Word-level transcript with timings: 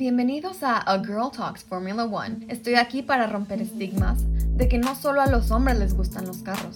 Bienvenidos 0.00 0.62
a 0.62 0.78
A 0.78 1.04
Girl 1.04 1.30
Talks 1.30 1.62
Formula 1.62 2.04
One. 2.04 2.46
Estoy 2.48 2.76
aquí 2.76 3.02
para 3.02 3.26
romper 3.26 3.60
estigmas 3.60 4.24
de 4.56 4.66
que 4.66 4.78
no 4.78 4.94
solo 4.94 5.20
a 5.20 5.26
los 5.26 5.50
hombres 5.50 5.78
les 5.78 5.94
gustan 5.94 6.26
los 6.26 6.38
carros, 6.38 6.74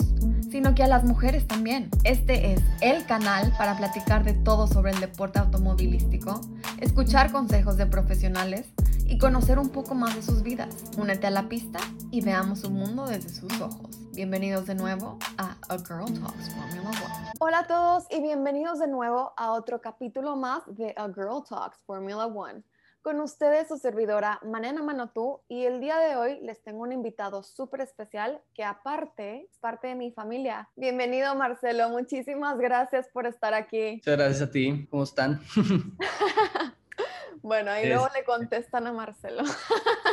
sino 0.51 0.75
que 0.75 0.83
a 0.83 0.89
las 0.89 1.05
mujeres 1.05 1.49
también. 1.49 1.89
Este 2.05 2.53
es 2.53 2.61
el 2.83 3.07
canal 3.07 3.51
para 3.57 3.79
platicar 3.79 4.25
de 4.25 4.35
todo 4.35 4.67
sobre 4.67 4.93
el 4.93 5.01
deporte 5.01 5.39
automovilístico, 5.39 6.39
escuchar 6.83 7.33
consejos 7.33 7.79
de 7.79 7.87
profesionales 7.87 8.67
y 9.07 9.17
conocer 9.17 9.59
un 9.59 9.71
poco 9.71 9.95
más 9.95 10.15
de 10.15 10.21
sus 10.21 10.43
vidas. 10.43 10.75
Únete 10.99 11.27
a 11.27 11.31
la 11.31 11.49
pista 11.49 11.79
y 12.11 12.21
veamos 12.21 12.59
su 12.59 12.71
mundo 12.71 13.07
desde 13.07 13.31
sus 13.31 13.59
ojos. 13.59 14.01
Bienvenidos 14.13 14.67
de 14.67 14.75
nuevo 14.75 15.19
a 15.39 15.57
A 15.71 15.79
Girl 15.79 16.13
Talks 16.13 16.51
Formula 16.51 16.91
One. 16.91 17.31
Hola 17.39 17.61
a 17.61 17.67
todos 17.67 18.05
y 18.11 18.21
bienvenidos 18.21 18.81
de 18.81 18.89
nuevo 18.89 19.33
a 19.39 19.53
otro 19.53 19.81
capítulo 19.81 20.37
más 20.37 20.63
de 20.67 20.93
A 20.99 21.07
Girl 21.07 21.43
Talks 21.49 21.79
Formula 21.87 22.27
One. 22.27 22.63
Con 23.05 23.21
ustedes 23.21 23.69
su 23.69 23.77
servidora 23.77 24.41
Manena 24.43 24.83
Manotú 24.83 25.43
y 25.47 25.67
el 25.67 25.79
día 25.79 25.99
de 25.99 26.17
hoy 26.17 26.41
les 26.41 26.63
tengo 26.63 26.85
un 26.85 26.91
invitado 26.91 27.43
súper 27.43 27.83
especial 27.83 28.41
que 28.55 28.65
aparte 28.65 29.43
es 29.43 29.59
parte 29.59 29.89
de 29.89 29.95
mi 29.95 30.11
familia. 30.11 30.71
Bienvenido 30.75 31.35
Marcelo, 31.35 31.91
muchísimas 31.91 32.57
gracias 32.57 33.11
por 33.13 33.27
estar 33.27 33.53
aquí. 33.53 33.97
Muchas 33.97 34.17
gracias 34.17 34.49
a 34.49 34.51
ti, 34.51 34.89
¿cómo 34.91 35.03
están? 35.03 35.39
bueno, 37.43 37.73
ahí 37.73 37.89
luego 37.89 38.09
le 38.15 38.25
contestan 38.25 38.87
a 38.87 38.93
Marcelo. 38.95 39.43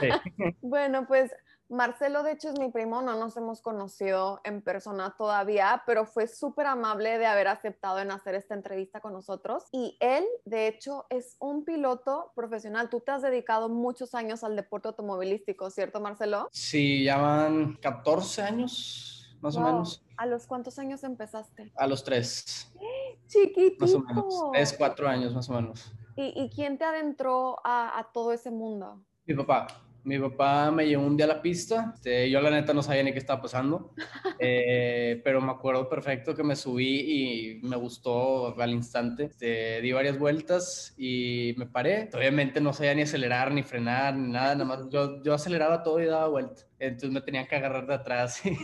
bueno, 0.61 1.07
pues 1.07 1.31
Marcelo, 1.71 2.21
de 2.23 2.33
hecho, 2.33 2.49
es 2.49 2.59
mi 2.59 2.69
primo, 2.69 3.01
no 3.01 3.17
nos 3.17 3.37
hemos 3.37 3.61
conocido 3.61 4.41
en 4.43 4.61
persona 4.61 5.15
todavía, 5.17 5.83
pero 5.85 6.05
fue 6.05 6.27
súper 6.27 6.67
amable 6.67 7.17
de 7.17 7.25
haber 7.25 7.47
aceptado 7.47 7.99
en 7.99 8.11
hacer 8.11 8.35
esta 8.35 8.55
entrevista 8.55 8.99
con 8.99 9.13
nosotros. 9.13 9.63
Y 9.71 9.95
él, 10.01 10.25
de 10.43 10.67
hecho, 10.67 11.05
es 11.09 11.37
un 11.39 11.63
piloto 11.63 12.33
profesional. 12.35 12.89
Tú 12.89 12.99
te 12.99 13.11
has 13.11 13.21
dedicado 13.21 13.69
muchos 13.69 14.13
años 14.15 14.43
al 14.43 14.57
deporte 14.57 14.89
automovilístico, 14.89 15.69
¿cierto, 15.69 16.01
Marcelo? 16.01 16.49
Sí, 16.51 17.05
ya 17.05 17.17
van 17.17 17.77
14 17.81 18.41
años, 18.41 19.37
más 19.39 19.55
o 19.55 19.61
menos. 19.61 20.03
¿A 20.17 20.25
los 20.25 20.47
cuántos 20.47 20.77
años 20.77 21.05
empezaste? 21.05 21.71
A 21.77 21.87
los 21.87 22.03
tres. 22.03 22.69
Chiquitito. 23.27 23.85
Más 23.85 23.93
o 23.93 23.99
menos. 24.01 24.41
Es 24.55 24.73
cuatro 24.73 25.07
años, 25.07 25.33
más 25.33 25.49
o 25.49 25.53
menos. 25.53 25.89
¿Y, 26.17 26.51
quién 26.53 26.77
te 26.77 26.83
adentró 26.83 27.59
a, 27.63 27.97
a 27.97 28.11
todo 28.11 28.33
ese 28.33 28.51
mundo? 28.51 29.01
Mi 29.25 29.33
papá. 29.33 29.67
Mi 30.03 30.17
papá 30.17 30.71
me 30.71 30.87
llevó 30.87 31.05
un 31.05 31.15
día 31.15 31.25
a 31.25 31.29
la 31.29 31.41
pista. 31.41 31.91
Este, 31.93 32.29
yo 32.29 32.41
la 32.41 32.49
neta 32.49 32.73
no 32.73 32.81
sabía 32.81 33.03
ni 33.03 33.11
qué 33.11 33.19
estaba 33.19 33.41
pasando, 33.41 33.93
eh, 34.39 35.21
pero 35.23 35.41
me 35.41 35.51
acuerdo 35.51 35.87
perfecto 35.87 36.33
que 36.33 36.43
me 36.43 36.55
subí 36.55 37.59
y 37.59 37.59
me 37.61 37.75
gustó 37.75 38.59
al 38.59 38.71
instante. 38.71 39.25
Este, 39.25 39.79
di 39.81 39.91
varias 39.91 40.17
vueltas 40.17 40.95
y 40.97 41.53
me 41.57 41.67
paré. 41.67 42.09
Obviamente 42.13 42.61
no 42.61 42.73
sabía 42.73 42.95
ni 42.95 43.03
acelerar, 43.03 43.51
ni 43.51 43.61
frenar, 43.61 44.15
ni 44.15 44.31
nada. 44.31 44.55
Nada 44.55 44.65
más 44.65 44.89
yo, 44.89 45.21
yo 45.23 45.33
aceleraba 45.33 45.83
todo 45.83 46.01
y 46.01 46.05
daba 46.05 46.27
vuelta. 46.27 46.63
Entonces 46.79 47.11
me 47.11 47.21
tenían 47.21 47.45
que 47.45 47.55
agarrar 47.55 47.85
de 47.85 47.93
atrás 47.93 48.43
y, 48.45 48.57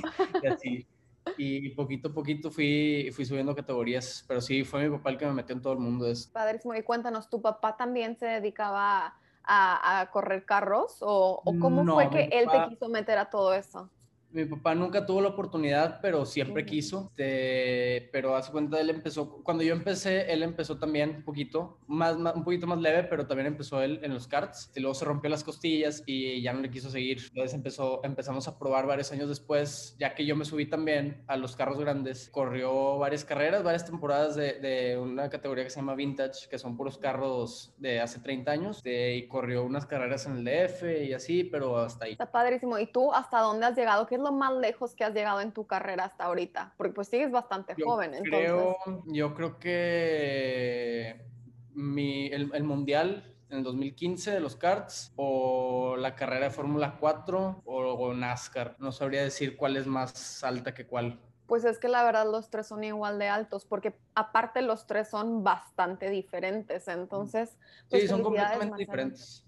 así. 0.48 0.88
Y 1.38 1.72
poquito 1.72 2.08
a 2.08 2.14
poquito 2.14 2.50
fui, 2.50 3.10
fui 3.12 3.26
subiendo 3.26 3.54
categorías, 3.54 4.24
pero 4.30 4.40
sí, 4.40 4.64
fue 4.64 4.88
mi 4.88 4.96
papá 4.96 5.10
el 5.10 5.18
que 5.18 5.26
me 5.26 5.34
metió 5.34 5.54
en 5.54 5.62
todo 5.62 5.74
el 5.74 5.80
mundo. 5.80 6.08
Padrísimo. 6.32 6.74
Y 6.74 6.84
cuéntanos, 6.84 7.30
¿tu 7.30 7.42
papá 7.42 7.76
también 7.76 8.18
se 8.18 8.26
dedicaba 8.26 9.08
a 9.08 9.20
a, 9.48 10.10
correr 10.12 10.46
carros? 10.46 10.98
¿O, 11.02 11.42
cómo 11.60 11.86
fue 11.86 12.10
que 12.10 12.30
él 12.32 12.48
te 12.50 12.70
quiso 12.70 12.90
meter 12.90 13.18
a 13.18 13.30
todo 13.30 13.54
eso? 13.54 13.90
Mi 14.38 14.46
papá 14.46 14.76
nunca 14.76 15.04
tuvo 15.04 15.20
la 15.20 15.30
oportunidad, 15.30 16.00
pero 16.00 16.24
siempre 16.24 16.64
quiso. 16.64 17.08
Este, 17.18 18.08
pero 18.12 18.36
hace 18.36 18.52
cuenta, 18.52 18.80
él 18.80 18.92
empezó, 18.92 19.42
cuando 19.42 19.64
yo 19.64 19.74
empecé, 19.74 20.32
él 20.32 20.44
empezó 20.44 20.78
también 20.78 21.16
un 21.18 21.24
poquito, 21.24 21.80
más, 21.88 22.16
un 22.16 22.44
poquito 22.44 22.68
más 22.68 22.78
leve, 22.78 23.06
pero 23.06 23.26
también 23.26 23.48
empezó 23.48 23.82
él 23.82 24.00
en 24.04 24.14
los 24.14 24.28
karts. 24.28 24.72
Y 24.76 24.80
luego 24.82 24.94
se 24.94 25.06
rompió 25.06 25.28
las 25.32 25.44
costillas 25.44 26.04
y 26.06 26.40
ya 26.44 26.54
no 26.54 26.62
le 26.62 26.70
quiso 26.70 26.92
seguir. 26.92 27.18
Entonces 27.30 27.56
empezó, 27.56 28.04
empezamos 28.04 28.48
a 28.48 28.60
probar 28.60 28.86
varios 28.86 29.12
años 29.12 29.28
después, 29.28 29.96
ya 29.98 30.14
que 30.14 30.24
yo 30.24 30.36
me 30.36 30.46
subí 30.46 30.68
también 30.68 31.24
a 31.26 31.36
los 31.36 31.56
carros 31.56 31.80
grandes. 31.80 32.30
Corrió 32.30 33.00
varias 33.00 33.26
carreras, 33.26 33.64
varias 33.64 33.86
temporadas 33.86 34.36
de, 34.36 34.60
de 34.60 35.00
una 35.00 35.32
categoría 35.32 35.64
que 35.64 35.72
se 35.72 35.78
llama 35.78 35.96
Vintage, 35.96 36.48
que 36.48 36.60
son 36.60 36.78
puros 36.78 37.00
carros 37.00 37.74
de 37.80 38.02
hace 38.02 38.20
30 38.20 38.52
años. 38.52 38.82
y 38.86 39.28
corrió 39.28 39.64
unas 39.64 39.88
carreras 39.88 40.28
en 40.28 40.38
el 40.38 40.44
DF 40.44 40.84
y 41.08 41.14
así, 41.14 41.44
pero 41.44 41.80
hasta 41.80 42.06
ahí. 42.06 42.12
Está 42.12 42.32
padrísimo. 42.32 42.78
¿Y 42.78 42.86
tú 42.86 43.12
hasta 43.12 43.40
dónde 43.40 43.66
has 43.66 43.76
llegado? 43.76 44.06
¿Qué 44.06 44.14
es 44.14 44.22
lo 44.22 44.27
más 44.32 44.54
lejos 44.54 44.96
que 44.96 45.04
has 45.04 45.14
llegado 45.14 45.42
en 45.42 45.52
tu 45.52 45.68
carrera 45.68 46.06
hasta 46.06 46.26
ahorita? 46.26 46.74
Porque 46.78 46.94
pues 46.94 47.08
sigues 47.08 47.32
bastante 47.32 47.76
joven. 47.82 48.12
Creo, 48.24 48.78
Yo 49.06 49.34
creo 49.34 49.60
que 49.60 51.26
mi, 51.74 52.28
el, 52.28 52.52
el, 52.54 52.64
mundial 52.64 53.36
en 53.50 53.60
el 53.60 53.64
2015 53.64 54.32
de 54.32 54.40
los 54.40 54.56
karts 54.56 55.14
o 55.16 55.96
la 55.98 56.16
carrera 56.16 56.46
de 56.46 56.52
Fórmula 56.52 56.98
4 57.00 57.64
o, 57.66 57.76
o 57.76 58.14
NASCAR. 58.14 58.76
No 58.80 58.92
sabría 58.92 59.24
decir 59.24 59.58
cuál 59.58 59.78
es 59.78 59.88
más 59.88 60.44
alta 60.44 60.74
que 60.74 60.86
cuál. 60.86 61.20
Pues 61.48 61.64
es 61.64 61.80
que 61.80 61.88
la 61.88 62.04
verdad 62.04 62.30
los 62.30 62.50
tres 62.50 62.68
son 62.68 62.84
igual 62.84 63.18
de 63.20 63.30
altos, 63.30 63.66
porque 63.66 63.96
aparte 64.16 64.62
los 64.62 64.86
tres 64.86 65.10
son 65.10 65.44
bastante 65.44 66.10
diferentes, 66.10 66.88
entonces... 66.90 67.58
Pues 67.90 68.04
sí, 68.04 68.08
son 68.10 68.22
completamente 68.22 68.78
diferentes. 68.78 69.46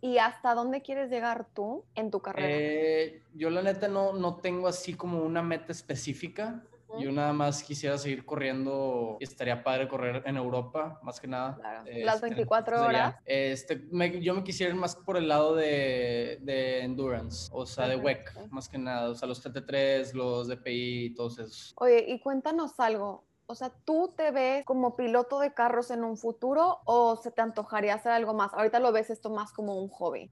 ¿Y 0.00 0.18
hasta 0.18 0.54
dónde 0.54 0.82
quieres 0.82 1.10
llegar 1.10 1.46
tú 1.52 1.84
en 1.96 2.10
tu 2.12 2.20
carrera? 2.20 2.48
Eh, 2.48 3.22
yo 3.34 3.50
la 3.50 3.62
neta 3.62 3.88
no, 3.88 4.12
no 4.12 4.36
tengo 4.36 4.68
así 4.68 4.94
como 4.94 5.22
una 5.22 5.42
meta 5.42 5.72
específica. 5.72 6.62
Yo 6.98 7.12
nada 7.12 7.32
más 7.32 7.62
quisiera 7.62 7.98
seguir 7.98 8.24
corriendo. 8.24 9.16
Estaría 9.20 9.62
padre 9.62 9.88
correr 9.88 10.22
en 10.26 10.36
Europa, 10.36 11.00
más 11.02 11.20
que 11.20 11.28
nada. 11.28 11.56
Claro. 11.56 11.84
Las 12.04 12.20
24 12.20 12.76
este, 12.76 12.86
horas. 12.86 13.16
Este, 13.24 13.88
yo 14.20 14.34
me 14.34 14.44
quisiera 14.44 14.72
ir 14.72 14.78
más 14.78 14.96
por 14.96 15.16
el 15.16 15.28
lado 15.28 15.54
de, 15.54 16.38
de 16.42 16.82
endurance, 16.82 17.50
o 17.52 17.66
sea, 17.66 17.88
de 17.88 17.96
WEC, 17.96 18.48
más 18.50 18.68
que 18.68 18.78
nada. 18.78 19.10
O 19.10 19.14
sea, 19.14 19.28
los 19.28 19.44
GT3, 19.44 20.12
los 20.12 20.48
DPI 20.48 21.04
y 21.06 21.14
todos 21.14 21.38
esos. 21.38 21.74
Oye, 21.76 22.04
y 22.08 22.20
cuéntanos 22.20 22.78
algo. 22.78 23.24
O 23.46 23.54
sea, 23.54 23.70
¿tú 23.84 24.14
te 24.16 24.30
ves 24.30 24.64
como 24.64 24.96
piloto 24.96 25.38
de 25.38 25.52
carros 25.52 25.90
en 25.90 26.04
un 26.04 26.16
futuro 26.16 26.78
o 26.86 27.16
se 27.16 27.30
te 27.30 27.42
antojaría 27.42 27.94
hacer 27.94 28.12
algo 28.12 28.32
más? 28.32 28.52
Ahorita 28.54 28.78
lo 28.78 28.92
ves 28.92 29.10
esto 29.10 29.28
más 29.28 29.52
como 29.52 29.74
un 29.78 29.88
hobby. 29.88 30.30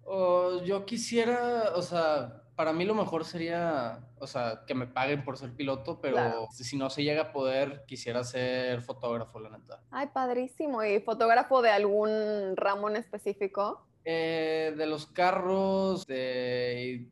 yo 0.65 0.87
quisiera, 0.87 1.73
o 1.75 1.83
sea, 1.83 2.45
para 2.61 2.75
mí 2.75 2.85
lo 2.85 2.95
mejor 2.95 3.25
sería, 3.25 4.01
o 4.19 4.27
sea, 4.27 4.65
que 4.67 4.75
me 4.75 4.87
paguen 4.87 5.25
por 5.25 5.39
ser 5.39 5.57
piloto, 5.57 5.99
pero 5.99 6.47
si 6.51 6.77
no 6.77 6.91
se 6.91 7.03
llega 7.03 7.23
a 7.23 7.33
poder, 7.33 7.85
quisiera 7.87 8.23
ser 8.23 8.83
fotógrafo, 8.83 9.41
la 9.41 9.49
neta. 9.49 9.81
Ay, 9.91 10.09
padrísimo. 10.13 10.85
¿Y 10.85 11.01
fotógrafo 11.01 11.63
de 11.63 11.71
algún 11.71 12.55
ramo 12.57 12.91
en 12.91 12.97
específico? 12.97 13.87
Eh, 14.05 14.75
de 14.77 14.87
los 14.87 15.07
carros, 15.07 16.07
de, 16.07 17.09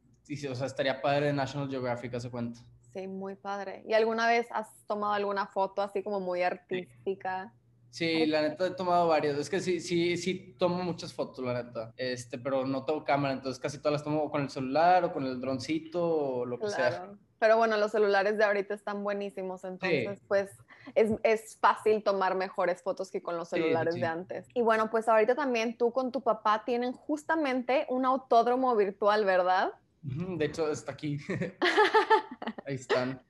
o 0.51 0.55
sea, 0.55 0.67
estaría 0.67 1.01
padre 1.01 1.29
de 1.29 1.33
National 1.33 1.71
Geographic, 1.71 2.13
hace 2.13 2.31
cuenta. 2.31 2.61
Sí, 2.93 3.09
muy 3.09 3.35
padre. 3.35 3.85
¿Y 3.89 3.95
alguna 3.95 4.29
vez 4.29 4.49
has 4.51 4.69
tomado 4.87 5.15
alguna 5.15 5.47
foto 5.47 5.81
así 5.81 6.03
como 6.03 6.21
muy 6.21 6.43
artística? 6.43 7.55
Sí, 7.91 8.27
la 8.27 8.43
neta 8.43 8.67
he 8.67 8.71
tomado 8.71 9.09
varias. 9.09 9.39
Es 9.39 9.49
que 9.49 9.61
sí, 9.61 9.81
sí, 9.81 10.17
sí 10.17 10.55
tomo 10.59 10.83
muchas 10.83 11.13
fotos, 11.13 11.45
la 11.45 11.63
neta. 11.63 11.93
Este, 11.97 12.39
pero 12.39 12.67
no 12.67 12.85
tengo 12.85 13.05
cámara, 13.05 13.35
entonces 13.35 13.61
casi 13.61 13.79
todas 13.79 13.93
las 13.93 14.05
tomo 14.05 14.31
con 14.31 14.43
el 14.43 14.51
celular 14.51 15.05
o 15.05 15.13
con 15.13 15.25
el 15.25 15.41
droncito 15.41 16.05
o 16.05 16.47
lo 16.47 16.59
que 16.59 16.69
sea. 16.69 17.11
Pero 17.39 17.57
bueno, 17.57 17.77
los 17.77 17.93
celulares 17.93 18.37
de 18.37 18.45
ahorita 18.45 18.75
están 18.75 19.05
buenísimos, 19.05 19.63
entonces 19.63 20.21
pues 20.27 20.51
es, 20.97 21.13
es, 21.23 21.57
fácil 21.61 22.03
tomar 22.03 22.35
mejores 22.35 22.83
fotos 22.83 23.13
que 23.13 23.23
con 23.23 23.37
los 23.37 23.49
celulares 23.49 23.95
de 23.95 24.07
antes. 24.07 24.47
Y 24.55 24.63
bueno, 24.63 24.91
pues 24.91 25.09
ahorita 25.09 25.37
también 25.37 25.79
tú 25.79 25.93
con 25.93 26.11
tu 26.11 26.21
papá 26.21 26.65
tienen 26.65 26.93
justamente 26.93 27.87
un 27.91 28.05
autódromo 28.05 28.75
virtual, 28.75 29.25
¿verdad? 29.25 29.73
De 30.03 30.45
hecho, 30.45 30.71
está 30.71 30.93
aquí. 30.93 31.19
Ahí 32.67 32.75
están. 32.75 33.23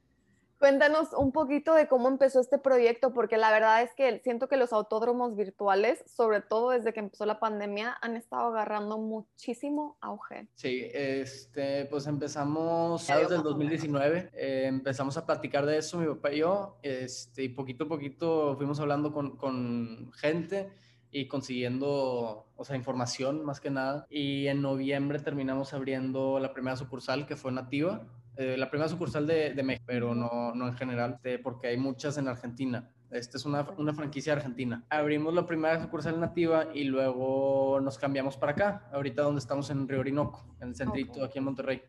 Cuéntanos 0.58 1.12
un 1.16 1.30
poquito 1.30 1.72
de 1.74 1.86
cómo 1.86 2.08
empezó 2.08 2.40
este 2.40 2.58
proyecto, 2.58 3.14
porque 3.14 3.36
la 3.36 3.52
verdad 3.52 3.82
es 3.82 3.94
que 3.94 4.20
siento 4.24 4.48
que 4.48 4.56
los 4.56 4.72
autódromos 4.72 5.36
virtuales, 5.36 6.02
sobre 6.06 6.40
todo 6.40 6.70
desde 6.70 6.92
que 6.92 6.98
empezó 6.98 7.26
la 7.26 7.38
pandemia, 7.38 7.96
han 8.00 8.16
estado 8.16 8.48
agarrando 8.48 8.98
muchísimo 8.98 9.96
auge. 10.00 10.48
Sí, 10.56 10.88
este, 10.92 11.84
pues 11.84 12.08
empezamos 12.08 13.06
desde 13.06 13.36
el 13.36 13.42
2019, 13.44 14.30
eh, 14.32 14.64
empezamos 14.66 15.16
a 15.16 15.24
platicar 15.24 15.64
de 15.64 15.78
eso 15.78 15.98
mi 15.98 16.06
papá 16.06 16.32
y 16.32 16.38
yo, 16.38 16.76
este, 16.82 17.44
y 17.44 17.48
poquito 17.50 17.84
a 17.84 17.88
poquito 17.88 18.56
fuimos 18.56 18.80
hablando 18.80 19.12
con, 19.12 19.36
con 19.36 20.10
gente 20.12 20.72
y 21.12 21.28
consiguiendo, 21.28 22.46
o 22.56 22.64
sea, 22.64 22.74
información 22.74 23.44
más 23.44 23.60
que 23.60 23.70
nada. 23.70 24.06
Y 24.10 24.48
en 24.48 24.60
noviembre 24.60 25.20
terminamos 25.20 25.72
abriendo 25.72 26.40
la 26.40 26.52
primera 26.52 26.76
sucursal 26.76 27.26
que 27.26 27.36
fue 27.36 27.52
Nativa 27.52 28.06
eh, 28.38 28.56
la 28.56 28.70
primera 28.70 28.88
sucursal 28.88 29.26
de, 29.26 29.52
de, 29.52 29.62
México, 29.64 29.84
pero 29.84 30.14
no, 30.14 30.54
no 30.54 30.68
en 30.68 30.74
general, 30.74 31.18
porque 31.42 31.66
hay 31.66 31.76
muchas 31.76 32.18
en 32.18 32.28
Argentina. 32.28 32.88
Esta 33.10 33.36
es 33.36 33.44
una, 33.44 33.68
una, 33.78 33.92
franquicia 33.92 34.32
argentina. 34.32 34.84
Abrimos 34.90 35.34
la 35.34 35.44
primera 35.44 35.82
sucursal 35.82 36.20
nativa 36.20 36.68
y 36.72 36.84
luego 36.84 37.80
nos 37.80 37.98
cambiamos 37.98 38.36
para 38.36 38.52
acá, 38.52 38.88
ahorita 38.92 39.22
donde 39.22 39.40
estamos 39.40 39.68
en 39.70 39.88
Río 39.88 39.98
Orinoco, 39.98 40.54
en 40.60 40.68
el 40.68 40.76
centrito, 40.76 41.24
aquí 41.24 41.38
en 41.38 41.44
Monterrey. 41.46 41.82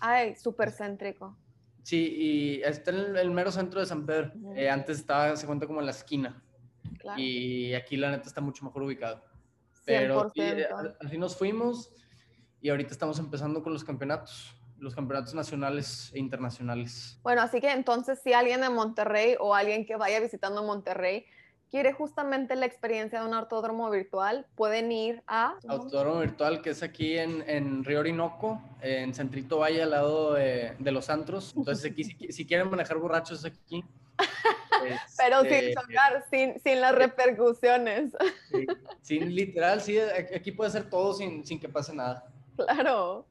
Ay, 0.00 0.36
súper 0.36 0.70
céntrico. 0.70 1.36
Sí, 1.82 2.16
y 2.16 2.62
está 2.62 2.92
en 2.92 3.14
el, 3.18 3.30
mero 3.30 3.52
centro 3.52 3.80
de 3.80 3.84
San 3.84 4.06
Pedro. 4.06 4.32
Eh, 4.56 4.70
antes 4.70 5.00
estaba, 5.00 5.36
se 5.36 5.46
cuenta 5.46 5.66
como 5.66 5.80
en 5.80 5.86
la 5.86 5.92
esquina. 5.92 6.42
Y 7.18 7.74
aquí 7.74 7.98
la 7.98 8.10
neta 8.10 8.26
está 8.26 8.40
mucho 8.40 8.64
mejor 8.64 8.84
ubicado 8.84 9.22
Pero 9.84 10.32
así 11.00 11.18
nos 11.18 11.36
fuimos 11.36 11.90
y 12.62 12.70
ahorita 12.70 12.92
estamos 12.92 13.18
empezando 13.18 13.62
con 13.62 13.74
los 13.74 13.84
campeonatos 13.84 14.59
los 14.80 14.94
campeonatos 14.94 15.34
nacionales 15.34 16.10
e 16.14 16.18
internacionales. 16.18 17.18
Bueno, 17.22 17.42
así 17.42 17.60
que 17.60 17.70
entonces 17.70 18.20
si 18.22 18.32
alguien 18.32 18.60
de 18.60 18.70
Monterrey 18.70 19.36
o 19.38 19.54
alguien 19.54 19.86
que 19.86 19.96
vaya 19.96 20.20
visitando 20.20 20.62
Monterrey 20.62 21.24
quiere 21.70 21.92
justamente 21.92 22.56
la 22.56 22.66
experiencia 22.66 23.20
de 23.20 23.28
un 23.28 23.34
autódromo 23.34 23.88
virtual, 23.90 24.46
pueden 24.56 24.90
ir 24.90 25.22
a... 25.26 25.54
Autódromo 25.68 26.20
virtual 26.20 26.62
que 26.62 26.70
es 26.70 26.82
aquí 26.82 27.16
en, 27.16 27.48
en 27.48 27.84
Río 27.84 28.00
Orinoco, 28.00 28.60
en 28.80 29.14
Centrito 29.14 29.58
Valle, 29.58 29.84
al 29.84 29.90
lado 29.90 30.34
de, 30.34 30.74
los 30.80 31.08
antros. 31.08 31.54
Entonces 31.56 31.92
aquí 31.92 32.04
si, 32.04 32.44
quieren 32.44 32.68
manejar 32.68 32.98
borrachos 32.98 33.44
aquí. 33.44 33.84
Pero 35.16 35.42
sin 35.42 35.52
este, 35.52 35.74
chocar, 35.74 36.24
sin, 36.30 36.58
sin 36.60 36.80
las 36.80 36.94
repercusiones. 36.94 38.16
sin 39.02 39.34
literal, 39.34 39.80
sí, 39.80 39.98
aquí 39.98 40.50
puede 40.52 40.70
ser 40.70 40.90
todo 40.90 41.12
sin, 41.14 41.46
sin 41.46 41.60
que 41.60 41.68
pase 41.68 41.94
nada. 41.94 42.26
Claro. 42.80 43.26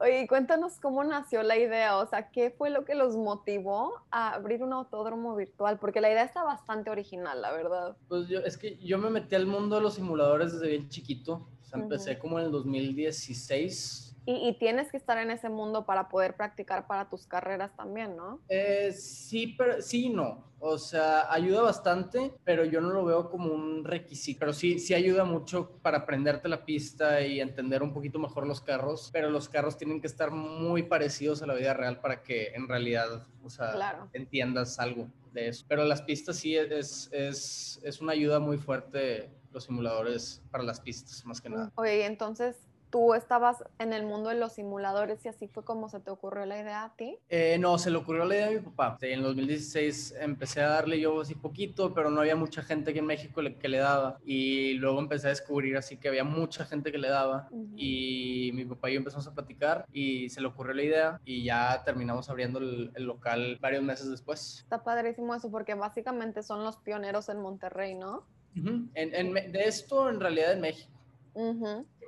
Oye, 0.00 0.26
cuéntanos 0.26 0.80
cómo 0.80 1.04
nació 1.04 1.42
la 1.42 1.56
idea, 1.56 1.98
o 1.98 2.06
sea, 2.06 2.30
¿qué 2.30 2.50
fue 2.50 2.70
lo 2.70 2.84
que 2.84 2.94
los 2.94 3.16
motivó 3.16 3.92
a 4.10 4.34
abrir 4.34 4.62
un 4.62 4.72
autódromo 4.72 5.36
virtual? 5.36 5.78
Porque 5.78 6.00
la 6.00 6.10
idea 6.10 6.24
está 6.24 6.42
bastante 6.42 6.90
original, 6.90 7.40
la 7.40 7.52
verdad. 7.52 7.96
Pues 8.08 8.28
yo, 8.28 8.40
es 8.40 8.56
que 8.56 8.78
yo 8.78 8.98
me 8.98 9.10
metí 9.10 9.34
al 9.34 9.46
mundo 9.46 9.76
de 9.76 9.82
los 9.82 9.94
simuladores 9.94 10.52
desde 10.52 10.68
bien 10.68 10.88
chiquito. 10.88 11.46
O 11.60 11.64
sea, 11.64 11.80
empecé 11.80 12.18
como 12.18 12.38
en 12.38 12.46
el 12.46 12.52
2016 12.52 14.11
y, 14.24 14.56
tienes 14.58 14.90
que 14.90 14.96
estar 14.96 15.18
en 15.18 15.30
ese 15.30 15.48
mundo 15.48 15.84
para 15.84 16.08
poder 16.08 16.36
practicar 16.36 16.86
para 16.86 17.08
tus 17.08 17.26
carreras 17.26 17.74
también, 17.76 18.16
¿no? 18.16 18.40
Eh, 18.48 18.92
sí, 18.92 19.54
pero 19.58 19.82
sí 19.82 20.10
no. 20.10 20.52
O 20.60 20.78
sea, 20.78 21.32
ayuda 21.32 21.62
bastante, 21.62 22.32
pero 22.44 22.64
yo 22.64 22.80
no 22.80 22.90
lo 22.90 23.04
veo 23.04 23.28
como 23.28 23.52
un 23.52 23.84
requisito. 23.84 24.38
Pero 24.38 24.52
sí, 24.52 24.78
sí 24.78 24.94
ayuda 24.94 25.24
mucho 25.24 25.72
para 25.82 25.98
aprenderte 25.98 26.48
la 26.48 26.64
pista 26.64 27.20
y 27.20 27.40
entender 27.40 27.82
un 27.82 27.92
poquito 27.92 28.20
mejor 28.20 28.46
los 28.46 28.60
carros. 28.60 29.10
Pero 29.12 29.28
los 29.28 29.48
carros 29.48 29.76
tienen 29.76 30.00
que 30.00 30.06
estar 30.06 30.30
muy 30.30 30.84
parecidos 30.84 31.42
a 31.42 31.46
la 31.46 31.54
vida 31.54 31.74
real 31.74 32.00
para 32.00 32.22
que 32.22 32.52
en 32.54 32.68
realidad, 32.68 33.26
o 33.42 33.50
sea, 33.50 34.08
entiendas 34.12 34.78
algo 34.78 35.08
de 35.32 35.48
eso. 35.48 35.64
Pero 35.66 35.84
las 35.84 36.02
pistas 36.02 36.36
sí 36.36 36.56
es, 36.56 37.10
es, 37.12 37.80
es 37.82 38.00
una 38.00 38.12
ayuda 38.12 38.38
muy 38.38 38.56
fuerte 38.56 39.30
los 39.52 39.64
simuladores 39.64 40.42
para 40.50 40.64
las 40.64 40.80
pistas, 40.80 41.24
más 41.26 41.40
que 41.40 41.50
nada. 41.50 41.72
Oye, 41.74 42.06
entonces 42.06 42.56
tú 42.92 43.14
estabas 43.14 43.64
en 43.78 43.94
el 43.94 44.04
mundo 44.04 44.28
de 44.28 44.36
los 44.36 44.52
simuladores 44.52 45.24
y 45.24 45.28
así 45.28 45.48
fue 45.48 45.64
como 45.64 45.88
se 45.88 45.98
te 45.98 46.10
ocurrió 46.10 46.44
la 46.44 46.60
idea 46.60 46.84
a 46.84 46.94
ti? 46.94 47.18
Eh, 47.30 47.56
no, 47.58 47.78
se 47.78 47.90
le 47.90 47.96
ocurrió 47.96 48.26
la 48.26 48.34
idea 48.34 48.48
a 48.48 48.50
mi 48.50 48.58
papá. 48.58 48.98
En 49.00 49.22
2016 49.22 50.16
empecé 50.20 50.60
a 50.60 50.68
darle 50.68 51.00
yo 51.00 51.22
así 51.22 51.34
poquito, 51.34 51.94
pero 51.94 52.10
no 52.10 52.20
había 52.20 52.36
mucha 52.36 52.62
gente 52.62 52.90
aquí 52.90 52.98
en 52.98 53.06
México 53.06 53.40
que 53.58 53.68
le 53.68 53.78
daba. 53.78 54.18
Y 54.26 54.74
luego 54.74 55.00
empecé 55.00 55.28
a 55.28 55.30
descubrir 55.30 55.76
así 55.78 55.96
que 55.96 56.08
había 56.08 56.22
mucha 56.22 56.66
gente 56.66 56.92
que 56.92 56.98
le 56.98 57.08
daba. 57.08 57.48
Y 57.76 58.50
mi 58.52 58.66
papá 58.66 58.90
y 58.90 58.94
yo 58.94 58.98
empezamos 58.98 59.26
a 59.26 59.32
platicar 59.32 59.86
y 59.90 60.28
se 60.28 60.42
le 60.42 60.48
ocurrió 60.48 60.74
la 60.74 60.82
idea 60.82 61.20
y 61.24 61.44
ya 61.44 61.82
terminamos 61.84 62.28
abriendo 62.28 62.58
el, 62.58 62.92
local 62.94 63.56
varios 63.60 63.82
meses 63.82 64.10
después. 64.10 64.58
Está 64.64 64.84
padrísimo 64.84 65.34
eso 65.34 65.50
porque 65.50 65.74
básicamente 65.74 66.42
son 66.42 66.62
los 66.62 66.76
pioneros 66.76 67.30
en 67.30 67.40
Monterrey, 67.40 67.94
¿no? 67.94 68.26
de 68.54 69.62
esto 69.64 70.10
en 70.10 70.20
realidad 70.20 70.52
en 70.52 70.60
México. 70.60 70.92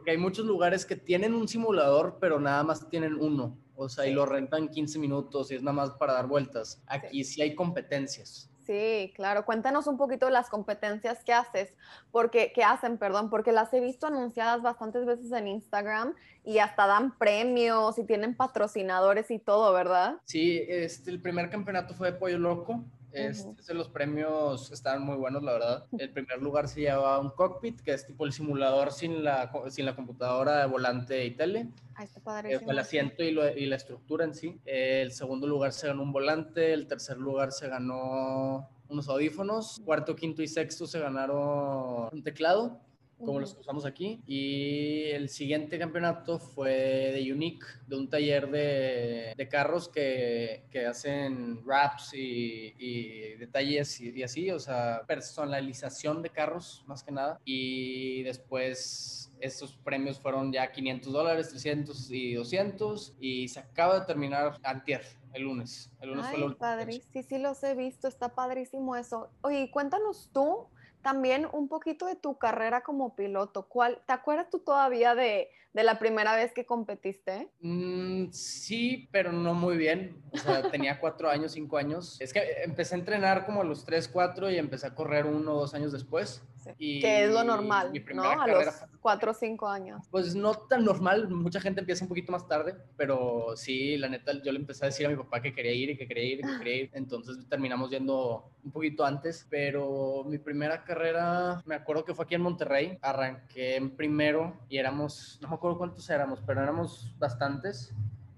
Porque 0.04 0.10
hay 0.10 0.18
muchos 0.18 0.44
lugares 0.44 0.84
que 0.84 0.96
tienen 0.96 1.32
un 1.32 1.48
simulador, 1.48 2.18
pero 2.20 2.38
nada 2.38 2.62
más 2.62 2.90
tienen 2.90 3.14
uno. 3.14 3.56
O 3.74 3.88
sea, 3.88 4.06
y 4.06 4.12
lo 4.12 4.26
rentan 4.26 4.68
15 4.68 4.98
minutos 4.98 5.50
y 5.50 5.54
es 5.54 5.62
nada 5.62 5.72
más 5.72 5.92
para 5.92 6.12
dar 6.12 6.26
vueltas. 6.26 6.82
Aquí 6.86 7.24
sí, 7.24 7.40
hay 7.40 7.54
competencias. 7.54 8.50
Sí, 8.66 9.14
claro. 9.16 9.46
Cuéntanos 9.46 9.86
un 9.86 9.96
poquito 9.96 10.26
de 10.26 10.32
las 10.32 10.50
competencias 10.50 11.24
que 11.24 11.32
haces, 11.32 11.74
porque 12.12 12.52
que 12.52 12.62
hacen, 12.62 12.98
perdón, 12.98 13.30
porque 13.30 13.50
las 13.50 13.72
he 13.72 13.80
visto 13.80 14.06
anunciadas 14.06 14.60
bastantes 14.60 15.06
veces 15.06 15.32
en 15.32 15.48
Instagram 15.48 16.14
y 16.44 16.58
hasta 16.58 16.86
dan 16.86 17.16
premios 17.16 17.98
y 17.98 18.04
tienen 18.04 18.36
patrocinadores 18.36 19.30
y 19.30 19.38
todo, 19.38 19.72
¿verdad? 19.72 20.16
Sí, 20.24 20.66
este, 20.68 21.12
el 21.12 21.22
primer 21.22 21.48
campeonato 21.48 21.94
fue 21.94 22.12
de 22.12 22.18
Pollo 22.18 22.38
Loco. 22.38 22.84
Este, 23.14 23.75
los 23.75 23.88
premios 23.88 24.70
estaban 24.72 25.02
muy 25.02 25.16
buenos, 25.16 25.43
la 25.43 25.52
verdad. 25.52 25.87
El 25.99 26.11
primer 26.11 26.43
lugar 26.43 26.69
se 26.69 26.81
llevaba 26.81 27.19
un 27.20 27.31
cockpit, 27.31 27.81
que 27.81 27.93
es 27.93 28.06
tipo 28.06 28.26
el 28.26 28.32
simulador 28.32 28.93
sin 28.93 29.22
la, 29.25 29.52
sin 29.69 29.87
la 29.87 29.94
computadora, 29.94 30.66
volante 30.66 31.25
y 31.25 31.31
tele. 31.31 31.69
Ah, 31.94 32.05
está 32.05 32.20
padre. 32.20 32.58
el 32.66 32.78
asiento 32.78 33.22
y, 33.22 33.28
y, 33.28 33.66
la 33.66 33.76
estructura 33.76 34.25
en 34.25 34.34
sí. 34.34 34.61
el 34.64 35.12
segundo 35.12 35.46
lugar 35.46 35.72
se 35.72 35.87
ganó 35.87 36.02
un 36.02 36.12
volante. 36.12 36.72
El 36.72 36.87
tercer 36.87 37.19
lugar 37.19 37.52
se 37.52 37.69
ganó 37.69 38.69
unos 38.88 39.08
audífonos. 39.08 39.81
Cuarto, 39.84 40.17
quinto 40.17 40.43
y 40.43 40.49
sexto 40.49 40.87
se 40.87 40.99
ganaron 40.99 42.08
un 42.12 42.22
teclado 42.22 42.81
como 43.19 43.40
los 43.40 43.55
que 43.55 43.61
usamos 43.61 43.84
aquí. 43.84 44.22
Y 44.26 45.11
el 45.11 45.28
siguiente 45.28 45.78
campeonato 45.78 46.38
fue 46.38 47.12
de 47.14 47.32
Unique, 47.32 47.66
de 47.87 47.96
un 47.96 48.08
taller 48.08 48.50
de, 48.50 49.34
de 49.37 49.49
carros 49.49 49.88
que, 49.88 50.64
que, 50.70 50.87
hacen 50.87 51.64
wraps 51.64 52.14
y, 52.14 52.75
y 52.78 53.37
detalles 53.37 54.00
y, 54.00 54.22
así, 54.22 54.50
o 54.50 54.58
sea, 54.58 55.02
personalización 55.06 56.22
de 56.22 56.31
carros 56.31 56.84
más 56.87 57.02
que 57.02 57.12
nada. 57.12 57.40
Y 57.44 58.22
después 58.22 59.32
estos 59.40 59.76
premios 59.76 60.20
fueron 60.20 60.52
ya 60.52 60.70
500 60.70 61.12
dólares, 61.12 61.49
300 61.50 62.10
y 62.10 62.34
200 62.34 63.17
y 63.20 63.49
se 63.49 63.60
acaba 63.60 64.00
de 64.00 64.06
terminar 64.06 64.58
antier, 64.62 65.02
el 65.32 65.43
lunes. 65.43 65.90
El 66.00 66.10
lunes 66.10 66.26
fue 66.28 66.44
el 66.44 66.56
padre, 66.56 67.02
sí, 67.12 67.22
sí 67.22 67.38
los 67.38 67.62
he 67.62 67.75
visto, 67.75 68.08
está 68.08 68.34
padrísimo 68.34 68.96
eso. 68.96 69.31
Oye, 69.43 69.70
cuéntanos 69.70 70.31
tú 70.32 70.69
también 71.04 71.46
un 71.52 71.68
poquito 71.68 72.06
de 72.06 72.16
tu 72.16 72.38
carrera 72.38 72.82
como 72.82 73.14
piloto. 73.14 73.68
¿Cuál, 73.68 74.00
¿Te 74.06 74.14
acuerdas 74.14 74.48
tú 74.50 74.60
todavía 74.60 75.14
de, 75.14 75.50
la 75.74 75.98
primera 75.98 76.34
vez 76.34 76.52
que 76.52 76.64
competiste? 76.64 77.50
Mm, 77.60 78.30
sí, 78.32 79.06
pero 79.12 79.30
no 79.30 79.52
muy 79.52 79.76
bien. 79.76 80.16
O 80.32 80.38
sea, 80.38 80.62
tenía 80.70 80.98
cuatro 80.98 81.28
años, 81.28 81.52
cinco 81.52 81.76
años. 81.76 82.16
Es 82.20 82.32
que 82.32 82.40
empecé 82.64 82.94
a 82.94 82.98
entrenar 82.98 83.44
como 83.44 83.60
a 83.60 83.64
los 83.64 83.84
tres, 83.84 84.08
cuatro 84.08 84.50
y 84.50 84.56
empecé 84.56 84.86
a 84.86 84.94
correr 84.94 85.26
uno 85.26 85.52
o 85.52 85.60
dos 85.60 85.74
años 85.74 85.92
después. 85.92 86.42
Que 86.78 87.25
es 87.25 87.31
lo 87.31 87.44
normal, 87.44 87.93
¿no? 88.14 88.22
A 88.22 88.46
los 88.46 88.66
cuatro 89.00 89.32
o 89.32 89.34
cinco 89.34 89.69
años. 89.69 90.06
Pues 90.11 90.34
no 90.34 90.55
tan 90.55 90.84
normal, 90.84 91.28
mucha 91.28 91.61
gente 91.61 91.81
empieza 91.81 92.05
un 92.05 92.08
poquito 92.08 92.32
más 92.32 92.46
tarde, 92.49 92.75
pero 92.96 93.56
sí, 93.56 93.96
la 93.96 94.08
neta, 94.08 94.32
yo 94.43 94.52
le 94.52 94.58
empecé 94.58 94.84
a 94.84 94.88
decir 94.88 95.06
a 95.06 95.11
mi 95.11 95.16
papá 95.16 95.43
que 95.43 95.52
quería 95.52 95.72
ir 95.72 95.90
y 95.90 95.96
que 95.96 96.06
quería 96.06 96.25
ir 96.25 96.38
y 96.40 96.43
que 96.43 96.58
quería 96.58 96.76
ir, 96.76 96.90
entonces 96.94 97.37
terminamos 97.49 97.90
yendo 97.90 98.50
un 98.64 98.72
poquito 98.72 99.05
antes, 99.05 99.46
pero 99.50 100.25
mi 100.25 100.38
primera 100.38 100.84
carrera, 100.84 101.62
me 101.66 101.75
acuerdo 101.75 102.05
que 102.05 102.14
fue 102.14 102.25
aquí 102.25 102.34
en 102.34 102.43
Monterrey, 102.43 102.99
arranqué 103.02 103.76
en 103.76 103.90
primero 103.96 104.56
y 104.69 104.78
éramos, 104.78 105.38
no 105.43 105.49
me 105.49 105.55
acuerdo 105.55 105.78
cuántos 105.78 106.08
éramos, 106.08 106.40
pero 106.46 106.62
éramos 106.62 107.14
bastantes, 107.19 107.93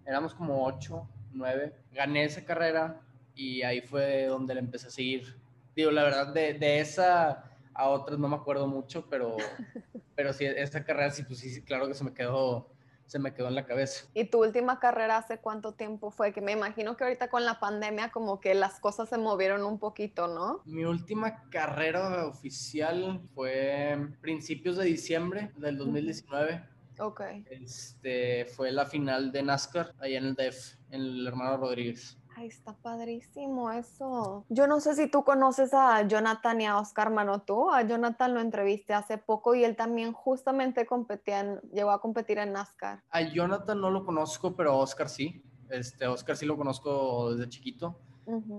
éramos 0.04 0.34
como 0.34 0.66
ocho, 0.66 1.08
nueve, 1.32 1.74
gané 1.92 2.24
esa 2.24 2.44
carrera 2.44 3.00
y 3.34 3.62
ahí 3.62 3.80
fue 3.82 4.26
donde 4.26 4.54
le 4.54 4.60
empecé 4.60 4.88
a 4.88 4.90
seguir. 4.90 5.36
Digo, 5.74 5.90
la 5.90 6.04
verdad, 6.04 6.32
de, 6.32 6.54
de 6.54 6.80
esa 6.80 7.45
a 7.76 7.88
otras 7.88 8.18
no 8.18 8.28
me 8.28 8.36
acuerdo 8.36 8.66
mucho, 8.66 9.06
pero, 9.08 9.36
pero 10.16 10.32
sí, 10.32 10.44
esta 10.44 10.84
carrera 10.84 11.10
sí, 11.10 11.22
pues 11.22 11.40
sí, 11.40 11.62
claro 11.62 11.86
que 11.88 11.94
se 11.94 12.04
me 12.04 12.14
quedó 12.14 12.70
se 13.06 13.18
me 13.18 13.32
quedó 13.32 13.48
en 13.48 13.54
la 13.54 13.64
cabeza. 13.64 14.06
¿Y 14.14 14.24
tu 14.24 14.42
última 14.42 14.80
carrera 14.80 15.18
hace 15.18 15.38
cuánto 15.38 15.74
tiempo 15.74 16.10
fue? 16.10 16.32
Que 16.32 16.40
me 16.40 16.52
imagino 16.52 16.96
que 16.96 17.04
ahorita 17.04 17.28
con 17.28 17.44
la 17.44 17.60
pandemia 17.60 18.10
como 18.10 18.40
que 18.40 18.54
las 18.54 18.80
cosas 18.80 19.08
se 19.08 19.16
movieron 19.16 19.62
un 19.62 19.78
poquito, 19.78 20.26
¿no? 20.26 20.60
Mi 20.64 20.84
última 20.84 21.48
carrera 21.50 22.26
oficial 22.26 23.20
fue 23.34 23.96
principios 24.20 24.76
de 24.76 24.86
diciembre 24.86 25.52
del 25.56 25.78
2019. 25.78 26.64
Ok. 26.98 27.20
Este, 27.50 28.46
fue 28.46 28.72
la 28.72 28.86
final 28.86 29.30
de 29.30 29.42
NASCAR 29.42 29.94
allá 30.00 30.18
en 30.18 30.24
el 30.24 30.34
DEF, 30.34 30.74
en 30.90 31.00
el 31.02 31.26
hermano 31.26 31.58
Rodríguez. 31.58 32.18
Ay, 32.38 32.48
está 32.48 32.74
padrísimo 32.74 33.72
eso. 33.72 34.44
Yo 34.50 34.66
no 34.66 34.78
sé 34.80 34.94
si 34.94 35.10
tú 35.10 35.24
conoces 35.24 35.72
a 35.72 36.06
Jonathan 36.06 36.60
y 36.60 36.66
a 36.66 36.78
Oscar 36.78 37.10
Mano, 37.10 37.40
tú. 37.40 37.70
A 37.70 37.80
Jonathan 37.80 38.34
lo 38.34 38.40
entrevisté 38.40 38.92
hace 38.92 39.16
poco 39.16 39.54
y 39.54 39.64
él 39.64 39.74
también 39.74 40.12
justamente 40.12 40.84
competía 40.84 41.40
en, 41.40 41.60
llegó 41.72 41.92
a 41.92 42.00
competir 42.02 42.36
en 42.36 42.52
NASCAR. 42.52 43.02
A 43.08 43.22
Jonathan 43.22 43.80
no 43.80 43.90
lo 43.90 44.04
conozco, 44.04 44.54
pero 44.54 44.72
a 44.72 44.76
Oscar 44.76 45.08
sí. 45.08 45.42
Este, 45.70 46.06
Oscar 46.06 46.36
sí 46.36 46.44
lo 46.44 46.58
conozco 46.58 47.34
desde 47.34 47.48
chiquito. 47.48 47.98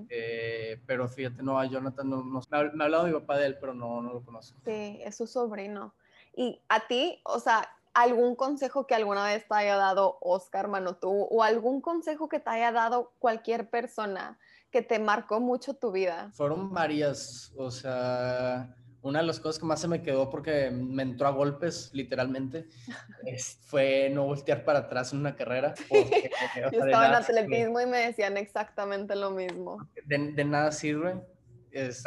Eh, 0.09 0.81
pero 0.87 1.07
fíjate, 1.07 1.43
no, 1.43 1.59
a 1.59 1.65
Jonathan 1.67 2.09
no, 2.09 2.23
me, 2.23 2.39
ha, 2.49 2.83
hablado 2.83 3.05
mi 3.05 3.13
papá 3.13 3.37
de 3.37 3.45
él, 3.45 3.57
pero 3.59 3.75
no, 3.75 4.01
no 4.01 4.11
lo 4.11 4.23
conozco. 4.23 4.59
Sí, 4.65 4.99
es 5.03 5.15
su 5.15 5.27
sobrino. 5.27 5.93
Y 6.35 6.63
a 6.67 6.87
ti, 6.87 7.21
o 7.25 7.39
sea, 7.39 7.69
algún 7.97 8.35
consejo 8.35 8.85
que 8.85 8.93
alguna 8.93 9.25
vez 9.25 9.47
te 9.47 9.55
haya 9.55 9.75
dado 9.75 10.19
Oscar 10.21 10.67
Manotú 10.67 11.27
o 11.31 11.41
algún 11.41 11.81
consejo 11.81 12.29
que 12.29 12.39
te 12.39 12.51
haya 12.51 12.71
dado 12.71 13.13
cualquier 13.17 13.71
persona 13.71 14.37
que 14.69 14.83
te 14.83 14.99
marcó 14.99 15.39
mucho 15.39 15.73
tu 15.73 15.91
vida? 15.91 16.29
Fueron 16.33 16.71
varias, 16.71 17.51
o 17.57 17.71
sea, 17.71 18.75
una 19.01 19.21
de 19.21 19.25
las 19.25 19.39
cosas 19.39 19.57
que 19.57 19.65
más 19.65 19.81
se 19.81 19.87
me 19.87 20.03
quedó 20.03 20.29
porque 20.29 20.69
me 20.69 21.01
entró 21.01 21.27
a 21.27 21.31
golpes, 21.31 21.89
literalmente, 21.91 22.67
fue 23.61 24.11
no 24.13 24.25
voltear 24.25 24.63
para 24.63 24.79
atrás 24.79 25.13
en 25.13 25.19
una 25.19 25.35
carrera. 25.35 25.73
Yo 26.71 26.85
estaba 26.85 27.07
en 27.07 27.15
atletismo 27.15 27.81
y 27.81 27.87
me 27.87 27.97
decían 27.97 28.37
exactamente 28.37 29.15
lo 29.15 29.31
mismo. 29.31 29.79
De, 30.05 30.45
nada 30.45 30.71
sirve, 30.71 31.19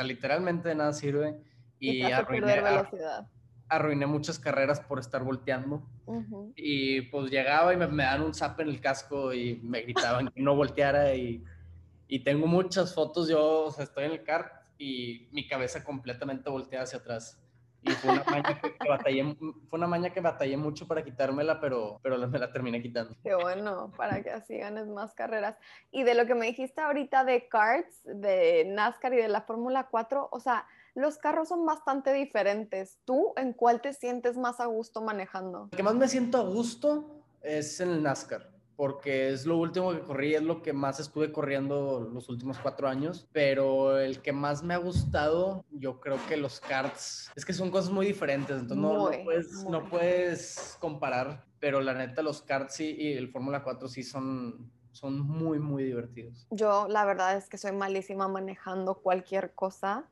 literalmente 0.04 0.68
de 0.68 0.74
nada 0.76 0.92
sirve. 0.92 1.36
Y, 1.80 2.06
y 2.06 2.12
arruiné, 2.12 2.60
velocidad 2.60 3.26
arruiné 3.70 4.06
muchas 4.06 4.38
carreras 4.38 4.80
por 4.80 4.98
estar 4.98 5.22
volteando. 5.22 5.82
Y 6.56 7.02
pues 7.02 7.30
llegaba 7.30 7.72
y 7.72 7.76
me, 7.76 7.86
me 7.86 8.02
daban 8.02 8.22
un 8.22 8.34
zap 8.34 8.60
en 8.60 8.68
el 8.68 8.80
casco 8.80 9.32
y 9.32 9.60
me 9.62 9.82
gritaban 9.82 10.28
que 10.28 10.42
no 10.42 10.54
volteara. 10.54 11.14
Y, 11.14 11.42
y 12.08 12.24
tengo 12.24 12.46
muchas 12.46 12.94
fotos, 12.94 13.28
yo 13.28 13.66
o 13.66 13.70
sea, 13.70 13.84
estoy 13.84 14.04
en 14.04 14.12
el 14.12 14.24
kart 14.24 14.52
y 14.76 15.28
mi 15.30 15.46
cabeza 15.46 15.84
completamente 15.84 16.50
volteada 16.50 16.84
hacia 16.84 16.98
atrás. 16.98 17.40
Y 17.82 17.92
fue 17.92 18.12
una 18.12 18.24
maña 18.24 18.60
que, 18.60 18.88
batallé, 18.88 19.36
fue 19.68 19.78
una 19.78 19.86
maña 19.86 20.10
que 20.10 20.20
batallé 20.20 20.56
mucho 20.56 20.86
para 20.86 21.02
quitármela, 21.02 21.60
pero, 21.60 21.98
pero 22.02 22.18
me 22.28 22.38
la 22.38 22.52
terminé 22.52 22.82
quitando. 22.82 23.16
Qué 23.22 23.34
bueno, 23.34 23.92
para 23.96 24.22
que 24.22 24.30
así 24.30 24.58
ganes 24.58 24.86
más 24.86 25.14
carreras. 25.14 25.56
Y 25.90 26.02
de 26.02 26.14
lo 26.14 26.26
que 26.26 26.34
me 26.34 26.46
dijiste 26.46 26.80
ahorita 26.80 27.24
de 27.24 27.48
karts, 27.48 28.02
de 28.04 28.64
NASCAR 28.66 29.14
y 29.14 29.16
de 29.16 29.28
la 29.28 29.42
Fórmula 29.42 29.88
4, 29.90 30.28
o 30.30 30.40
sea, 30.40 30.66
los 30.94 31.18
carros 31.18 31.48
son 31.48 31.64
bastante 31.66 32.12
diferentes. 32.12 32.98
¿Tú 33.04 33.32
en 33.36 33.52
cuál 33.52 33.80
te 33.80 33.92
sientes 33.92 34.36
más 34.36 34.60
a 34.60 34.66
gusto 34.66 35.02
manejando? 35.02 35.68
El 35.72 35.76
que 35.76 35.82
más 35.82 35.94
me 35.94 36.08
siento 36.08 36.38
a 36.38 36.42
gusto 36.42 37.22
es 37.42 37.80
en 37.80 37.90
el 37.90 38.02
NASCAR 38.02 38.50
porque 38.80 39.28
es 39.28 39.44
lo 39.44 39.58
último 39.58 39.92
que 39.92 40.00
corrí, 40.00 40.34
es 40.34 40.42
lo 40.42 40.62
que 40.62 40.72
más 40.72 41.00
estuve 41.00 41.30
corriendo 41.32 42.00
los 42.00 42.30
últimos 42.30 42.58
cuatro 42.58 42.88
años, 42.88 43.28
pero 43.30 43.98
el 43.98 44.22
que 44.22 44.32
más 44.32 44.62
me 44.62 44.72
ha 44.72 44.78
gustado, 44.78 45.66
yo 45.70 46.00
creo 46.00 46.16
que 46.26 46.38
los 46.38 46.60
karts, 46.60 47.30
es 47.36 47.44
que 47.44 47.52
son 47.52 47.70
cosas 47.70 47.90
muy 47.90 48.06
diferentes, 48.06 48.58
entonces 48.58 48.78
no, 48.78 49.10
puedes, 49.22 49.64
no 49.64 49.86
puedes 49.90 50.78
comparar, 50.80 51.44
pero 51.58 51.82
la 51.82 51.92
neta 51.92 52.22
los 52.22 52.40
karts 52.40 52.80
y 52.80 53.12
el 53.12 53.28
Fórmula 53.28 53.62
4 53.62 53.86
sí 53.86 54.02
son, 54.02 54.72
son 54.92 55.20
muy, 55.20 55.58
muy 55.58 55.84
divertidos. 55.84 56.46
Yo 56.50 56.86
la 56.88 57.04
verdad 57.04 57.36
es 57.36 57.50
que 57.50 57.58
soy 57.58 57.72
malísima 57.72 58.28
manejando 58.28 58.94
cualquier 58.94 59.52
cosa, 59.52 60.08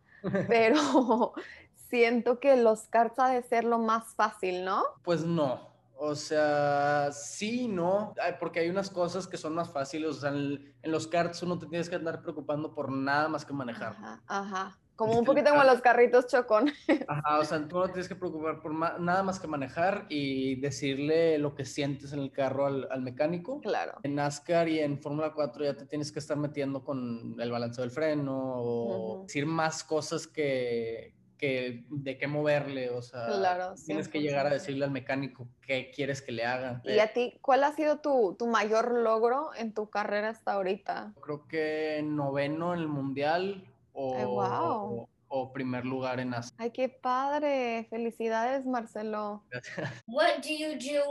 pero 0.49 1.35
siento 1.91 2.41
que 2.41 2.57
los 2.57 2.83
karts 2.89 3.19
ha 3.19 3.29
de 3.29 3.43
ser 3.43 3.65
lo 3.65 3.79
más 3.79 4.15
fácil, 4.15 4.65
¿no? 4.65 4.85
Pues 5.03 5.25
no, 5.25 5.69
o 6.01 6.15
sea, 6.15 7.11
sí, 7.13 7.67
no, 7.67 8.15
porque 8.39 8.61
hay 8.61 8.71
unas 8.71 8.89
cosas 8.89 9.27
que 9.27 9.37
son 9.37 9.55
más 9.55 9.69
fáciles. 9.71 10.11
O 10.11 10.21
sea, 10.21 10.31
en, 10.31 10.75
los 10.85 11.09
karts 11.09 11.43
uno 11.43 11.59
te 11.59 11.67
tienes 11.67 11.89
que 11.89 11.97
andar 11.97 12.23
preocupando 12.23 12.73
por 12.73 12.93
nada 12.93 13.29
más 13.29 13.45
que 13.45 13.53
manejar. 13.53 13.97
Ajá, 13.99 14.23
ajá. 14.29 14.79
Como 14.99 15.17
un 15.17 15.25
poquito 15.25 15.51
como 15.51 15.63
los 15.63 15.81
carritos 15.81 16.27
chocón. 16.27 16.73
Ajá, 17.07 17.39
o 17.39 17.45
sea, 17.45 17.69
tú 17.69 17.79
no 17.79 17.87
tienes 17.87 18.09
que 18.09 18.17
preocupar 18.17 18.61
por 18.61 18.75
nada 18.75 19.23
más 19.23 19.39
que 19.39 19.47
manejar 19.47 20.07
y 20.09 20.57
decirle 20.57 21.39
lo 21.39 21.55
que 21.55 21.65
sientes 21.65 22.13
en 22.13 22.19
el 22.19 22.33
carro 22.33 22.67
al, 22.67 23.01
mecánico. 23.01 23.61
Claro. 23.61 24.01
En 24.03 24.17
NASCAR 24.17 24.69
y 24.69 24.81
en 24.81 25.01
Fórmula 25.01 25.33
4 25.33 25.67
ya 25.67 25.77
te 25.77 25.87
tienes 25.87 26.11
que 26.11 26.19
estar 26.19 26.37
metiendo 26.37 26.83
con 26.83 27.37
el 27.39 27.53
balanceo 27.53 27.83
del 27.83 27.93
freno 27.93 28.57
o 28.57 29.23
decir 29.23 29.47
más 29.47 29.85
cosas 29.85 30.27
que, 30.27 31.15
que 31.39 31.85
de 31.91 32.19
qué 32.19 32.27
moverle, 32.27 32.91
o 32.91 33.01
sea, 33.01 33.73
tienes 33.87 34.09
que 34.09 34.21
llegar 34.21 34.49
a 34.49 34.51
decirle 34.51 34.85
al 34.85 34.91
mecánico 34.91 35.47
qué 35.61 35.93
quieres 35.95 36.23
que 36.23 36.33
le 36.33 36.45
haga. 36.45 36.83
¿Y 36.83 36.99
a 36.99 37.13
ti 37.13 37.39
cuál 37.41 37.63
ha 37.63 37.73
sido 37.73 38.01
tu, 38.01 38.35
tu 38.37 38.49
mayor 38.49 38.91
logro 38.91 39.51
en 39.55 39.73
tu 39.75 39.91
carrera 39.91 40.31
hasta 40.31 40.55
ahorita? 40.55 41.15
Creo 41.21 41.47
que 41.47 42.03
noveno 42.05 42.75
en 42.75 42.81
el 42.81 42.89
mundial 42.89 43.65
o, 43.99 45.09
o, 45.29 45.53
primer 45.53 45.85
lugar 45.85 46.21
en 46.21 46.35
Asia. 46.35 46.55
Ay, 46.59 46.71
qué 46.71 46.89
padre. 46.89 47.87
Felicidades, 47.91 48.65
Marcelo. 48.65 49.45
Gracias. 49.51 50.05
What 50.07 50.43
do 50.43 50.51
you 50.51 50.79
do 50.79 51.03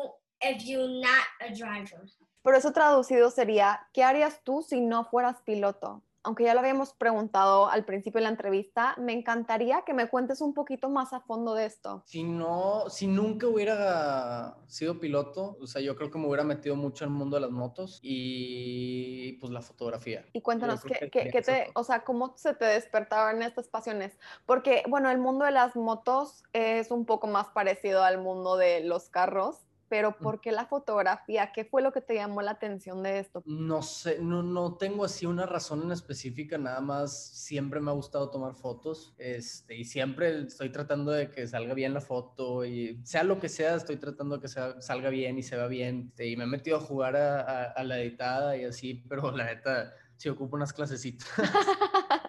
if 0.41 0.63
you're 0.63 1.01
not 1.01 1.25
a 1.41 1.53
driver? 1.53 2.07
Por 2.41 2.55
eso 2.55 2.71
traducido 2.71 3.29
sería, 3.29 3.87
¿qué 3.93 4.03
harías 4.03 4.41
tú 4.43 4.61
si 4.61 4.79
no 4.79 5.03
fueras 5.03 5.41
piloto? 5.41 6.01
Aunque 6.27 6.43
ya 6.43 6.53
lo 6.53 6.59
habíamos 6.59 6.91
preguntado 6.91 7.69
al 7.69 7.85
principio 7.85 8.19
de 8.19 8.23
la 8.23 8.29
entrevista, 8.31 8.95
me 8.97 9.13
encantaría 9.13 9.83
que 9.85 9.93
me 9.93 10.09
cuentes 10.09 10.41
un 10.41 10.53
poquito 10.53 10.89
más 10.89 11.13
a 11.13 11.21
fondo 11.21 11.53
de 11.53 11.65
esto. 11.65 12.03
Si 12.05 12.25
no, 12.25 12.89
si 12.89 13.07
nunca 13.07 13.47
hubiera 13.47 14.57
sido 14.67 14.99
piloto, 14.99 15.57
o 15.61 15.67
sea, 15.67 15.81
yo 15.81 15.95
creo 15.95 16.11
que 16.11 16.19
me 16.19 16.27
hubiera 16.27 16.43
metido 16.43 16.75
mucho 16.75 17.05
en 17.05 17.11
el 17.11 17.17
mundo 17.17 17.37
de 17.37 17.43
las 17.43 17.51
motos 17.51 18.01
y 18.01 19.37
pues 19.39 19.53
la 19.53 19.61
fotografía. 19.61 20.25
Y 20.33 20.41
cuéntanos, 20.41 20.83
¿qué, 20.83 21.09
qué, 21.09 21.41
te, 21.41 21.71
o 21.75 21.85
sea, 21.85 22.03
cómo 22.03 22.33
se 22.35 22.53
te 22.53 22.65
despertaron 22.65 23.41
estas 23.41 23.69
pasiones? 23.69 24.19
Porque, 24.45 24.83
bueno, 24.89 25.09
el 25.09 25.19
mundo 25.19 25.45
de 25.45 25.51
las 25.51 25.77
motos 25.77 26.43
es 26.51 26.91
un 26.91 27.05
poco 27.05 27.27
más 27.27 27.47
parecido 27.47 28.03
al 28.03 28.17
mundo 28.17 28.57
de 28.57 28.81
los 28.83 29.07
carros 29.07 29.67
pero 29.89 30.11
mm. 30.11 30.23
¿por 30.23 30.41
qué 30.41 30.51
la 30.51 30.65
fotografía? 30.65 31.51
¿Qué 31.53 31.65
fue 31.65 31.81
lo 31.81 31.91
que 31.91 32.01
te 32.01 32.15
llamó 32.15 32.41
la 32.41 32.51
atención 32.51 33.03
de 33.03 33.19
esto? 33.19 33.43
No 33.45 33.81
sé, 33.81 34.19
no, 34.19 34.43
no 34.43 34.75
tengo 34.75 35.05
así 35.05 35.25
una 35.25 35.45
razón 35.45 35.83
en 35.83 35.91
específica, 35.91 36.57
nada 36.57 36.81
más 36.81 37.17
siempre 37.17 37.79
me 37.79 37.91
ha 37.91 37.93
gustado 37.93 38.29
tomar 38.29 38.55
fotos 38.55 39.13
este, 39.17 39.75
y 39.75 39.85
siempre 39.85 40.43
estoy 40.43 40.69
tratando 40.69 41.11
de 41.11 41.29
que 41.29 41.47
salga 41.47 41.73
bien 41.73 41.93
la 41.93 42.01
foto 42.01 42.65
y 42.65 42.99
sea 43.03 43.23
lo 43.23 43.39
que 43.39 43.49
sea, 43.49 43.75
estoy 43.75 43.97
tratando 43.97 44.37
de 44.37 44.41
que 44.41 44.47
salga 44.47 45.09
bien 45.09 45.37
y 45.37 45.43
se 45.43 45.55
vea 45.55 45.67
bien 45.67 46.07
este, 46.09 46.27
y 46.27 46.35
me 46.35 46.43
he 46.43 46.47
metido 46.47 46.77
a 46.77 46.81
jugar 46.81 47.15
a, 47.15 47.63
a 47.63 47.83
la 47.83 47.99
editada 47.99 48.57
y 48.57 48.65
así, 48.65 49.03
pero 49.07 49.31
la 49.31 49.45
neta 49.45 49.93
sí 50.17 50.29
ocupo 50.29 50.55
unas 50.55 50.73
clasecitas. 50.73 51.27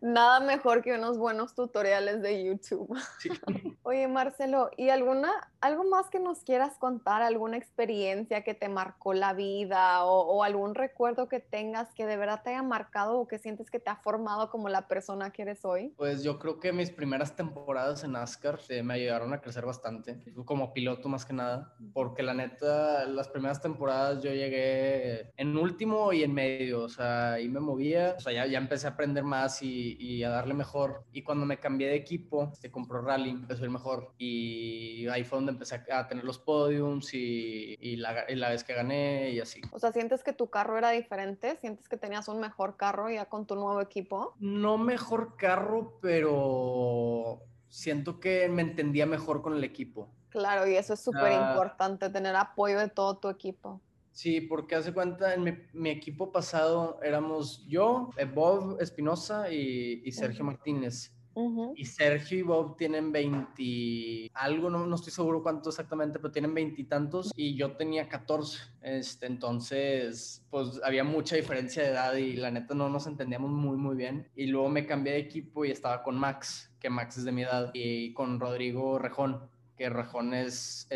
Nada 0.00 0.40
mejor 0.40 0.82
que 0.82 0.94
unos 0.94 1.18
buenos 1.18 1.54
tutoriales 1.54 2.22
de 2.22 2.44
YouTube. 2.44 2.96
Oye, 3.82 4.06
Marcelo, 4.06 4.70
¿y 4.76 4.90
alguna, 4.90 5.32
algo 5.60 5.84
más 5.84 6.08
que 6.08 6.20
nos 6.20 6.40
quieras 6.40 6.78
contar? 6.78 7.22
¿Alguna 7.22 7.56
experiencia 7.56 8.44
que 8.44 8.54
te 8.54 8.68
marcó 8.68 9.14
la 9.14 9.32
vida 9.32 10.04
o, 10.04 10.44
algún 10.44 10.74
recuerdo 10.74 11.28
que 11.28 11.40
tengas 11.40 11.92
que 11.94 12.06
de 12.06 12.16
verdad 12.16 12.42
te 12.44 12.50
haya 12.50 12.62
marcado 12.62 13.18
o 13.18 13.26
que 13.26 13.38
sientes 13.38 13.70
que 13.70 13.80
te 13.80 13.90
ha 13.90 13.96
formado 13.96 14.50
como 14.50 14.68
la 14.68 14.86
persona 14.86 15.30
que 15.30 15.42
eres 15.42 15.64
hoy? 15.64 15.92
Pues 15.96 16.22
yo 16.22 16.38
creo 16.38 16.60
que 16.60 16.72
mis 16.72 16.90
primeras 16.90 17.34
temporadas 17.34 18.04
en 18.04 18.12
NASCAR 18.12 18.60
eh, 18.68 18.82
me 18.82 18.94
ayudaron 18.94 19.32
a 19.32 19.40
crecer 19.40 19.66
bastante, 19.66 20.22
como 20.44 20.72
piloto 20.72 21.08
más 21.08 21.24
que 21.24 21.32
nada, 21.32 21.74
porque 21.92 22.22
la 22.22 22.34
neta, 22.34 23.04
las 23.06 23.28
primeras 23.28 23.60
temporadas 23.60 24.22
yo 24.22 24.30
llegué 24.30 25.32
en 25.36 25.56
último 25.56 26.12
y 26.12 26.22
en 26.22 26.32
medio, 26.32 26.84
o 26.84 26.88
sea, 26.88 27.32
ahí 27.32 27.48
me 27.48 27.60
movía, 27.60 28.14
o 28.16 28.20
sea, 28.20 28.32
ya, 28.32 28.46
ya 28.46 28.58
empecé 28.58 28.86
a 28.86 28.90
aprender 28.90 29.24
más 29.24 29.62
y 29.62 29.87
y, 29.98 30.22
a 30.22 30.30
darle 30.30 30.54
mejor. 30.54 31.04
Y 31.12 31.22
cuando 31.22 31.46
me 31.46 31.58
cambié 31.58 31.88
de 31.88 31.96
equipo, 31.96 32.52
se 32.54 32.70
compró 32.70 33.00
Rally, 33.00 33.30
empezó 33.30 33.62
a 33.62 33.64
ir 33.66 33.70
mejor. 33.70 34.12
Y 34.18 35.06
ahí 35.08 35.24
fue 35.24 35.38
donde 35.38 35.52
empecé 35.52 35.80
a 35.90 36.08
tener 36.08 36.24
los 36.24 36.38
podiums 36.38 37.14
y, 37.14 37.76
y, 37.80 37.96
la, 37.96 38.24
la, 38.28 38.50
vez 38.50 38.64
que 38.64 38.74
gané 38.74 39.30
y 39.30 39.40
así. 39.40 39.60
O 39.72 39.78
sea, 39.78 39.92
¿sientes 39.92 40.22
que 40.22 40.32
tu 40.32 40.50
carro 40.50 40.78
era 40.78 40.90
diferente? 40.90 41.56
¿Sientes 41.60 41.88
que 41.88 41.96
tenías 41.96 42.28
un 42.28 42.40
mejor 42.40 42.76
carro 42.76 43.10
ya 43.10 43.26
con 43.26 43.46
tu 43.46 43.54
nuevo 43.54 43.80
equipo? 43.80 44.34
No 44.38 44.78
mejor 44.78 45.36
carro, 45.36 45.98
pero 46.00 47.42
siento 47.68 48.20
que 48.20 48.48
me 48.48 48.62
entendía 48.62 49.06
mejor 49.06 49.42
con 49.42 49.54
el 49.54 49.64
equipo. 49.64 50.08
Claro, 50.30 50.66
y 50.66 50.76
eso 50.76 50.94
es 50.94 51.00
súper 51.00 51.32
importante, 51.32 52.10
tener 52.10 52.36
apoyo 52.36 52.78
de 52.78 52.88
todo 52.88 53.16
tu 53.16 53.28
equipo. 53.28 53.80
Sí, 54.18 54.40
porque 54.40 54.74
hace 54.74 54.92
cuenta, 54.92 55.32
en 55.32 55.68
mi, 55.72 55.90
equipo 55.90 56.32
pasado 56.32 56.98
éramos 57.04 57.64
yo, 57.68 58.10
eh, 58.16 58.24
Bob 58.24 58.76
Espinosa 58.80 59.48
y, 59.48 60.10
Sergio 60.10 60.44
Martínez. 60.44 61.14
Y 61.76 61.84
Sergio 61.84 62.38
y 62.40 62.42
Bob 62.42 62.76
tienen 62.76 63.12
20, 63.12 64.32
algo, 64.34 64.70
no, 64.70 64.84
no 64.86 64.96
estoy 64.96 65.12
seguro 65.12 65.40
cuánto 65.40 65.68
exactamente, 65.68 66.18
pero 66.18 66.32
tienen 66.32 66.52
veintitantos 66.52 67.30
y, 67.36 67.54
yo 67.54 67.76
tenía 67.76 68.08
14. 68.08 68.58
Este, 68.82 69.26
entonces, 69.26 70.44
pues 70.50 70.80
había 70.82 71.04
mucha 71.04 71.36
diferencia 71.36 71.84
de 71.84 71.90
edad 71.90 72.14
y 72.16 72.32
la 72.34 72.50
neta 72.50 72.74
no 72.74 72.88
nos 72.88 73.06
entendíamos 73.06 73.52
muy, 73.52 73.76
muy 73.76 73.94
bien. 73.94 74.26
Y 74.34 74.46
luego 74.46 74.68
me 74.68 74.84
cambié 74.84 75.12
de 75.12 75.20
equipo 75.20 75.64
y 75.64 75.70
estaba 75.70 76.02
con 76.02 76.16
Max, 76.18 76.74
que 76.80 76.90
Max 76.90 77.18
es 77.18 77.24
de 77.24 77.30
mi 77.30 77.42
edad, 77.42 77.70
y 77.72 78.12
con 78.14 78.40
Rodrigo 78.40 78.98
Rejón 78.98 79.48
que 79.78 79.88
Rajón 79.88 80.34
es, 80.34 80.86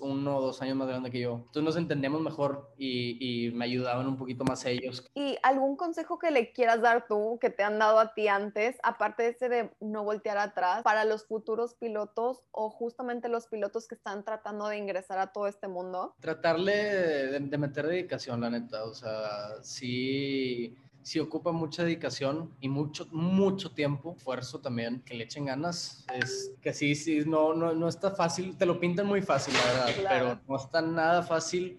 uno 0.00 0.38
o 0.38 0.40
dos 0.40 0.62
años 0.62 0.76
más 0.76 0.88
grande 0.88 1.10
que 1.10 1.20
yo. 1.20 1.34
Entonces 1.46 1.62
nos 1.62 1.76
entendemos 1.76 2.22
mejor 2.22 2.72
y, 2.78 3.50
me 3.54 3.64
ayudaban 3.64 4.06
un 4.06 4.16
poquito 4.16 4.44
más 4.44 4.64
ellos. 4.64 5.04
¿Y 5.14 5.36
algún 5.42 5.76
consejo 5.76 6.18
que 6.18 6.30
le 6.30 6.52
quieras 6.52 6.80
dar 6.80 7.06
tú, 7.06 7.38
que 7.40 7.50
te 7.50 7.62
han 7.64 7.78
dado 7.78 7.98
a 7.98 8.14
ti 8.14 8.28
antes, 8.28 8.76
aparte 8.82 9.24
de 9.24 9.28
ese 9.30 9.48
de 9.48 9.70
no 9.80 10.04
voltear 10.04 10.38
atrás, 10.38 10.82
para 10.82 11.04
los 11.04 11.26
futuros 11.26 11.74
pilotos 11.74 12.42
o 12.52 12.70
justamente 12.70 13.28
los 13.28 13.48
pilotos 13.48 13.88
que 13.88 13.96
están 13.96 14.24
tratando 14.24 14.68
de 14.68 14.78
ingresar 14.78 15.18
a 15.18 15.32
todo 15.32 15.48
este 15.48 15.66
mundo? 15.66 16.14
Tratarle 16.20 16.72
de, 16.72 17.40
de 17.40 17.58
meter 17.58 17.86
dedicación, 17.86 18.40
la 18.40 18.50
neta. 18.50 18.84
O 18.84 18.94
sea, 18.94 19.62
sí 19.62 20.76
sí 21.02 21.18
ocupa 21.18 21.52
mucha 21.52 21.84
dedicación 21.84 22.54
y 22.60 22.68
mucho, 22.68 23.06
mucho 23.10 23.72
tiempo, 23.72 24.14
esfuerzo 24.16 24.60
también, 24.60 25.00
que 25.00 25.14
le 25.14 25.24
echen 25.24 25.46
ganas. 25.46 26.04
Es 26.14 26.52
que 26.60 26.72
sí, 26.72 26.94
sí, 26.94 27.22
no, 27.26 27.54
no, 27.54 27.74
no 27.74 27.88
está 27.88 28.12
fácil, 28.12 28.56
te 28.56 28.66
lo 28.66 28.78
pintan 28.78 29.06
muy 29.06 29.22
fácil, 29.22 29.54
la 29.54 29.72
verdad, 29.72 30.04
pero 30.08 30.40
no 30.48 30.56
está 30.56 30.80
nada 30.80 31.22
fácil 31.22 31.78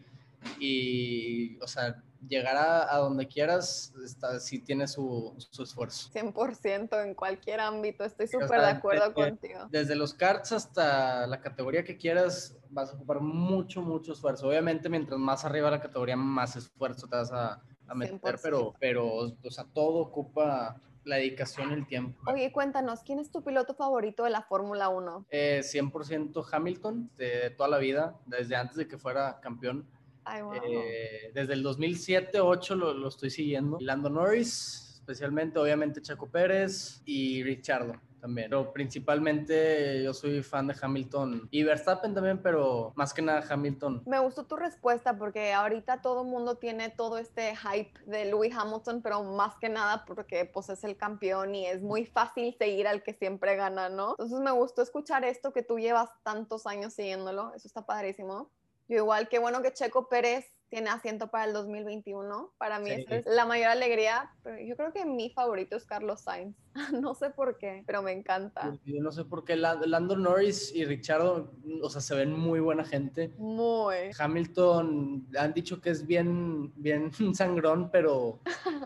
y, 0.60 1.58
o 1.60 1.68
sea, 1.68 2.04
llegar 2.28 2.56
a, 2.58 2.98
donde 2.98 3.28
quieras, 3.28 3.94
está, 4.04 4.40
sí 4.40 4.60
tiene 4.60 4.88
su, 4.88 5.36
su, 5.38 5.64
esfuerzo. 5.64 6.10
100% 6.14 7.04
en 7.04 7.16
cualquier 7.16 7.60
ámbito, 7.60 8.04
estoy 8.04 8.28
súper 8.28 8.62
de 8.62 8.68
acuerdo 8.68 9.14
contigo. 9.14 9.68
Desde 9.70 9.96
los 9.96 10.14
karts 10.14 10.52
hasta 10.52 11.28
la 11.28 11.42
categoría 11.42 11.84
que 11.84 11.98
quieras, 11.98 12.56
vas 12.70 12.92
a 12.92 12.94
ocupar 12.94 13.20
mucho, 13.20 13.82
mucho 13.82 14.14
esfuerzo. 14.14 14.48
Obviamente, 14.48 14.90
mientras 14.90 15.20
más 15.20 15.44
arriba 15.46 15.70
la 15.70 15.82
categoría, 15.82 16.16
más 16.16 16.56
esfuerzo 16.56 17.08
te 17.08 17.16
vas 17.16 17.32
a, 17.32 17.62
a 17.88 17.96
meter, 17.96 18.38
pero, 18.42 18.74
pero, 18.80 19.08
o 19.16 19.52
sea, 19.52 19.66
todo 19.66 20.00
ocupa 20.00 20.80
la 21.06 21.18
dedicación 21.18 21.72
y 21.72 21.74
el 21.74 21.88
tiempo. 21.88 22.32
Oye, 22.32 22.52
cuéntanos, 22.52 23.02
¿quién 23.04 23.20
es 23.20 23.30
tu 23.30 23.44
piloto 23.44 23.74
favorito 23.76 24.24
de 24.24 24.30
la 24.30 24.42
Fórmula 24.42 24.90
1? 24.90 25.26
Eh, 25.30 25.62
100% 25.64 26.46
Hamilton, 26.52 27.10
de 27.18 27.50
toda 27.52 27.70
la 27.70 27.78
vida, 27.78 28.16
desde 28.26 28.56
antes 28.56 28.78
de 28.78 28.88
que 28.88 28.98
fuera 28.98 29.40
campeón. 29.42 29.86
Ay, 30.26 30.42
wow. 30.42 30.54
Eh, 30.54 31.32
desde 31.34 31.54
el 31.54 31.64
2007-8 31.64 32.76
lo, 32.76 32.94
lo 32.94 33.08
estoy 33.10 33.30
siguiendo. 33.30 33.78
Lando 33.82 34.10
Norris, 34.10 34.93
especialmente, 35.04 35.60
obviamente 35.60 36.02
Chaco 36.02 36.30
Pérez 36.30 37.02
y 37.06 37.44
Richardo 37.44 37.94
también. 38.22 38.50
Pero 38.50 38.72
principalmente 38.72 40.02
yo 40.02 40.14
soy 40.14 40.42
fan 40.42 40.68
de 40.68 40.76
Hamilton 40.82 41.50
y 41.52 41.64
Verstappen 41.64 42.14
también, 42.14 42.42
pero 42.42 42.94
más 42.96 43.14
que 43.14 43.22
nada 43.22 43.44
Hamilton. 43.48 44.04
Me 44.06 44.20
gustó 44.20 44.46
tu 44.46 44.56
respuesta 44.56 45.18
porque 45.18 45.52
ahorita 45.52 46.02
todo 46.02 46.22
el 46.22 46.30
mundo 46.30 46.56
tiene 46.56 46.90
todo 46.90 47.18
este 47.18 47.54
hype 47.58 47.92
de 48.06 48.26
Lewis 48.26 48.56
Hamilton, 48.56 49.02
pero 49.02 49.24
más 49.24 49.56
que 49.60 49.68
nada 49.68 50.06
porque 50.06 50.46
pues 50.46 50.70
es 50.70 50.86
el 50.86 50.96
campeón 50.96 51.54
y 51.54 51.66
es 51.68 51.82
muy 51.82 52.06
fácil 52.06 52.56
seguir 52.58 52.88
al 52.88 53.04
que 53.04 53.14
siempre 53.14 53.58
gana, 53.58 53.90
¿no? 53.90 54.12
Entonces 54.12 54.40
me 54.40 54.52
gustó 54.52 54.82
escuchar 54.82 55.26
esto 55.26 55.52
que 55.52 55.64
tú 55.64 55.78
llevas 55.78 56.10
tantos 56.24 56.66
años 56.66 56.94
siguiéndolo, 56.94 57.54
eso 57.54 57.68
está 57.68 57.86
padrísimo. 57.86 58.50
Yo 58.88 58.98
igual, 58.98 59.28
qué 59.28 59.40
bueno 59.40 59.62
que 59.62 59.74
Checo 59.74 60.08
Pérez 60.08 60.46
tiene 60.74 60.90
asiento 60.90 61.28
para 61.28 61.46
el 61.46 61.54
2021. 61.54 62.52
Para 62.58 62.80
mí 62.80 62.90
Sí. 62.90 63.02
esa 63.04 63.16
es 63.18 63.26
la 63.28 63.46
mayor 63.46 63.68
alegría, 63.68 64.32
pero 64.42 64.60
yo 64.60 64.76
creo 64.76 64.92
que 64.92 65.06
mi 65.06 65.30
favorito 65.30 65.76
es 65.76 65.86
Carlos 65.86 66.22
Sainz. 66.22 66.56
no 67.06 67.14
sé 67.14 67.30
por 67.30 67.60
qué, 67.60 67.84
pero 67.86 68.02
me 68.02 68.12
encanta. 68.12 68.76
Yo 68.84 69.00
no 69.04 69.12
sé 69.12 69.24
por 69.24 69.46
qué 69.46 69.56
La- 69.56 69.76
Lando 69.76 70.16
Norris 70.18 70.74
y 70.74 70.84
Richardo, 70.86 71.52
o 71.84 71.90
sea, 71.92 72.02
se 72.02 72.16
ven 72.16 72.32
muy 72.34 72.60
buena 72.60 72.84
gente. 72.86 73.32
Muy. 73.38 73.96
Hamilton 74.18 75.28
han 75.38 75.54
dicho 75.54 75.80
que 75.80 75.92
es 75.92 76.08
bien, 76.08 76.74
bien 76.76 77.12
sangrón, 77.36 77.92
pero 77.92 78.40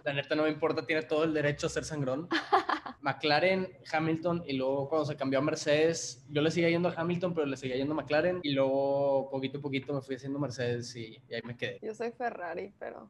la 0.04 0.12
neta 0.12 0.36
no 0.36 0.44
me 0.44 0.50
importa, 0.50 0.86
tiene 0.86 1.04
todo 1.04 1.24
el 1.24 1.34
derecho 1.34 1.68
a 1.68 1.70
ser 1.70 1.86
sangrón. 1.86 2.28
McLaren, 3.08 3.70
Hamilton 3.90 4.44
y 4.46 4.54
luego 4.58 4.90
cuando 4.90 5.06
se 5.06 5.16
cambió 5.16 5.40
a 5.40 5.42
Mercedes, 5.42 6.26
yo 6.30 6.42
le 6.42 6.52
seguía 6.52 6.70
yendo 6.70 6.90
a 6.90 6.94
Hamilton, 6.94 7.34
pero 7.34 7.48
le 7.48 7.56
seguía 7.56 7.78
yendo 7.78 7.94
a 7.94 7.96
McLaren 7.96 8.42
y 8.44 8.52
luego 8.52 9.30
poquito 9.30 9.60
a 9.60 9.62
poquito 9.62 9.94
me 9.94 10.02
fui 10.02 10.16
haciendo 10.16 10.38
Mercedes 10.40 10.94
y, 10.98 11.18
y 11.30 11.34
ahí 11.34 11.42
me 11.46 11.56
quedé. 11.56 11.80
Yo 11.82 11.96
soy 11.96 12.12
Ferrari, 12.12 12.74
pero 12.78 13.10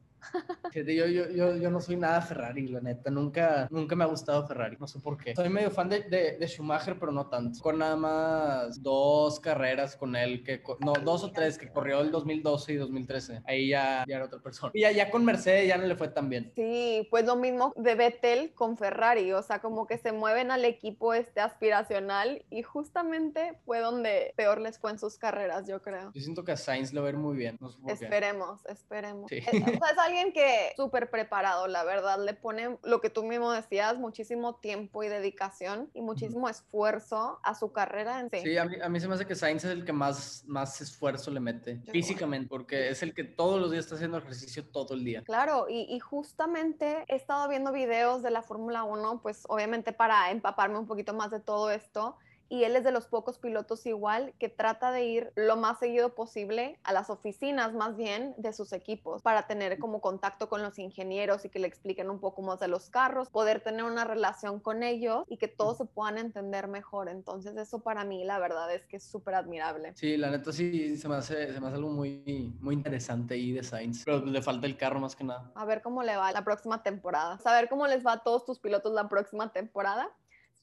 Yo, 0.74 0.84
yo, 0.84 1.30
yo, 1.30 1.56
yo 1.58 1.72
no 1.72 1.82
soy 1.82 1.96
nada 1.96 2.22
Ferrari, 2.22 2.68
la 2.68 2.82
neta, 2.82 3.10
nunca, 3.10 3.68
nunca 3.72 3.96
me 3.96 4.04
ha 4.04 4.08
gustado 4.08 4.46
Ferrari, 4.48 4.78
no 4.80 4.88
sé 4.88 5.00
por 5.00 5.18
qué. 5.18 5.36
Soy 5.36 5.50
medio 5.50 5.72
fan 5.72 5.90
de, 5.90 6.02
de, 6.02 6.38
de 6.38 6.48
Schumacher, 6.48 7.00
pero 7.00 7.12
no 7.12 7.28
tanto. 7.28 7.60
Con 7.62 7.80
nada 7.80 7.96
más 7.96 8.82
dos 8.82 9.40
carreras 9.40 9.96
con 9.96 10.16
él, 10.16 10.44
que 10.44 10.62
no, 10.80 10.94
dos 10.94 11.24
o 11.24 11.32
tres, 11.32 11.58
que 11.58 11.70
corrió 11.70 12.02
el 12.02 12.12
2012 12.12 12.74
y 12.74 12.76
2013. 12.76 13.42
Ahí 13.46 13.70
ya, 13.70 14.06
ya 14.08 14.16
era 14.18 14.26
otra 14.26 14.40
persona. 14.40 14.72
Y 14.74 14.82
ya, 14.82 14.92
ya 14.92 15.10
con 15.10 15.26
Mercedes 15.26 15.68
ya 15.68 15.78
no 15.78 15.86
le 15.86 15.96
fue 15.96 16.10
tan 16.10 16.30
bien. 16.30 16.52
sí, 16.56 17.08
pues 17.10 17.26
lo 17.26 17.36
mismo 17.36 17.74
de 17.76 17.96
Vettel 17.96 18.54
con 18.54 18.78
Ferrari, 18.78 19.32
o 19.34 19.42
sea, 19.42 19.60
como 19.60 19.88
que 19.88 19.98
se 19.98 20.12
mueven 20.12 20.52
al 20.52 20.66
equipo 20.66 21.14
este 21.14 21.42
aspiracional 21.42 22.46
y 22.50 22.64
justamente 22.64 23.58
fue 23.66 23.80
donde 23.80 24.34
peor 24.36 24.60
les 24.62 24.78
fue 24.80 24.92
en 24.92 25.00
sus 25.00 25.18
carreras, 25.18 25.68
yo 25.68 25.82
creo. 25.82 26.12
Yo 26.14 26.22
siento 26.22 26.44
que 26.44 26.52
a 26.52 26.58
Sainz 26.58 26.94
a 26.94 27.10
ir 27.10 27.18
muy 27.18 27.36
bien, 27.36 27.58
no 27.60 27.70
sé 27.70 27.80
por 27.80 27.98
qué. 27.98 28.06
Esperemos, 28.06 28.66
esperemos. 28.66 29.30
Sí. 29.30 29.38
Es, 29.38 29.54
o 29.54 29.96
sea, 29.96 30.07
alguien 30.08 30.34
que 30.34 30.74
súper 30.76 31.10
preparado, 31.10 31.68
la 31.68 31.84
verdad, 31.84 32.24
le 32.24 32.34
pone 32.34 32.78
lo 32.84 33.02
que 33.02 33.10
tú 33.10 33.24
mismo 33.24 33.52
decías, 33.52 33.98
muchísimo 33.98 34.56
tiempo 34.56 35.04
y 35.04 35.08
dedicación 35.08 35.90
y 35.94 36.02
muchísimo 36.02 36.50
esfuerzo 36.50 37.40
a 37.44 37.56
su 37.56 37.72
carrera 37.72 38.20
en 38.20 38.30
sí. 38.30 38.42
Sí, 38.44 38.58
a 38.58 38.66
mí, 38.66 38.78
a 38.82 38.90
mí 38.90 39.00
se 39.00 39.08
me 39.08 39.16
hace 39.16 39.26
que 39.26 39.36
Sainz 39.36 39.64
es 39.64 39.72
el 39.72 39.86
que 39.86 39.94
más, 39.94 40.44
más 40.48 40.82
esfuerzo 40.82 41.32
le 41.32 41.40
mete 41.40 41.80
Yo 41.84 41.92
físicamente, 41.92 42.50
porque 42.50 42.90
es 42.90 43.04
el 43.04 43.14
que 43.14 43.24
todos 43.24 43.60
los 43.60 43.72
días 43.72 43.86
está 43.86 43.96
haciendo 43.96 44.18
ejercicio 44.18 44.66
todo 44.66 44.94
el 44.94 45.04
día. 45.04 45.24
Claro, 45.24 45.68
y, 45.70 45.82
y 45.94 46.00
justamente 46.00 47.06
he 47.08 47.16
estado 47.16 47.48
viendo 47.48 47.72
videos 47.72 48.24
de 48.24 48.32
la 48.32 48.42
Fórmula 48.42 48.84
1, 48.84 49.22
pues 49.22 49.44
obviamente 49.48 49.94
para 49.94 50.32
empaparme 50.32 50.80
un 50.80 50.88
poquito 50.88 51.14
más 51.14 51.32
de 51.32 51.40
todo 51.40 51.72
esto. 51.72 52.18
Y 52.50 52.64
él 52.64 52.76
es 52.76 52.84
de 52.84 52.92
los 52.92 53.08
pocos 53.08 53.38
pilotos 53.40 53.86
igual 53.86 54.34
que 54.40 54.50
trata 54.50 54.92
de 54.92 55.06
ir 55.06 55.32
lo 55.36 55.58
más 55.58 55.80
seguido 55.80 56.16
posible 56.16 56.80
a 56.84 56.94
las 56.94 57.10
oficinas 57.10 57.74
más 57.74 57.96
bien 57.96 58.34
de 58.38 58.54
sus 58.54 58.74
equipos 58.74 59.22
para 59.22 59.48
tener 59.48 59.80
como 59.80 60.02
contacto 60.02 60.50
con 60.50 60.62
los 60.62 60.80
ingenieros 60.80 61.46
y 61.46 61.50
que 61.50 61.60
le 61.60 61.68
expliquen 61.68 62.10
un 62.10 62.20
poco 62.20 62.42
más 62.42 62.60
de 62.60 62.68
los 62.68 62.90
carros, 62.90 63.30
poder 63.30 63.62
tener 63.62 63.84
una 63.84 64.06
relación 64.06 64.60
con 64.60 64.84
ellos 64.84 65.26
y 65.28 65.38
que 65.38 65.48
todos 65.48 65.78
se 65.78 65.86
puedan 65.86 66.18
entender 66.18 66.68
mejor. 66.68 67.10
Entonces 67.10 67.56
eso 67.58 67.80
para 67.80 68.04
mí 68.04 68.24
la 68.24 68.40
verdad 68.40 68.74
es 68.74 68.86
que 68.86 68.98
es 68.98 69.04
súper 69.04 69.36
admirable. 69.36 69.94
Sí, 69.96 70.18
la 70.18 70.30
neta 70.30 70.52
sí 70.52 70.98
se 70.98 71.08
me 71.08 71.16
hace, 71.16 71.54
se 71.54 71.60
me 71.60 71.68
hace 71.68 71.76
algo 71.76 71.90
muy, 71.90 72.54
muy 72.62 72.76
interesante 72.76 73.34
ahí 73.34 73.52
de 73.52 73.64
Sainz, 73.64 74.04
pero 74.06 74.26
le 74.26 74.42
falta 74.42 74.68
el 74.68 74.78
carro 74.78 75.00
más 75.00 75.16
que 75.16 75.24
nada. 75.24 75.52
A 75.56 75.66
ver 75.66 75.82
cómo 75.82 76.04
le 76.04 76.16
va 76.16 76.32
la 76.32 76.44
próxima 76.44 76.84
temporada. 76.84 77.40
A 77.44 77.54
ver 77.54 77.70
cómo 77.70 77.88
les 77.88 78.06
va 78.06 78.14
a 78.14 78.24
todos 78.24 78.46
tus 78.46 78.60
pilotos 78.60 78.94
la 78.94 79.08
próxima 79.10 79.52
temporada. 79.52 80.10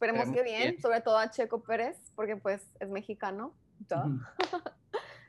Esperemos 0.04 0.28
Esperemos 0.28 0.34
que 0.34 0.42
bien, 0.42 0.70
bien. 0.72 0.82
sobre 0.82 1.00
todo 1.00 1.16
a 1.16 1.30
Checo 1.30 1.62
Pérez, 1.62 1.96
porque 2.14 2.36
pues 2.36 2.62
es 2.78 2.90
mexicano. 2.90 3.54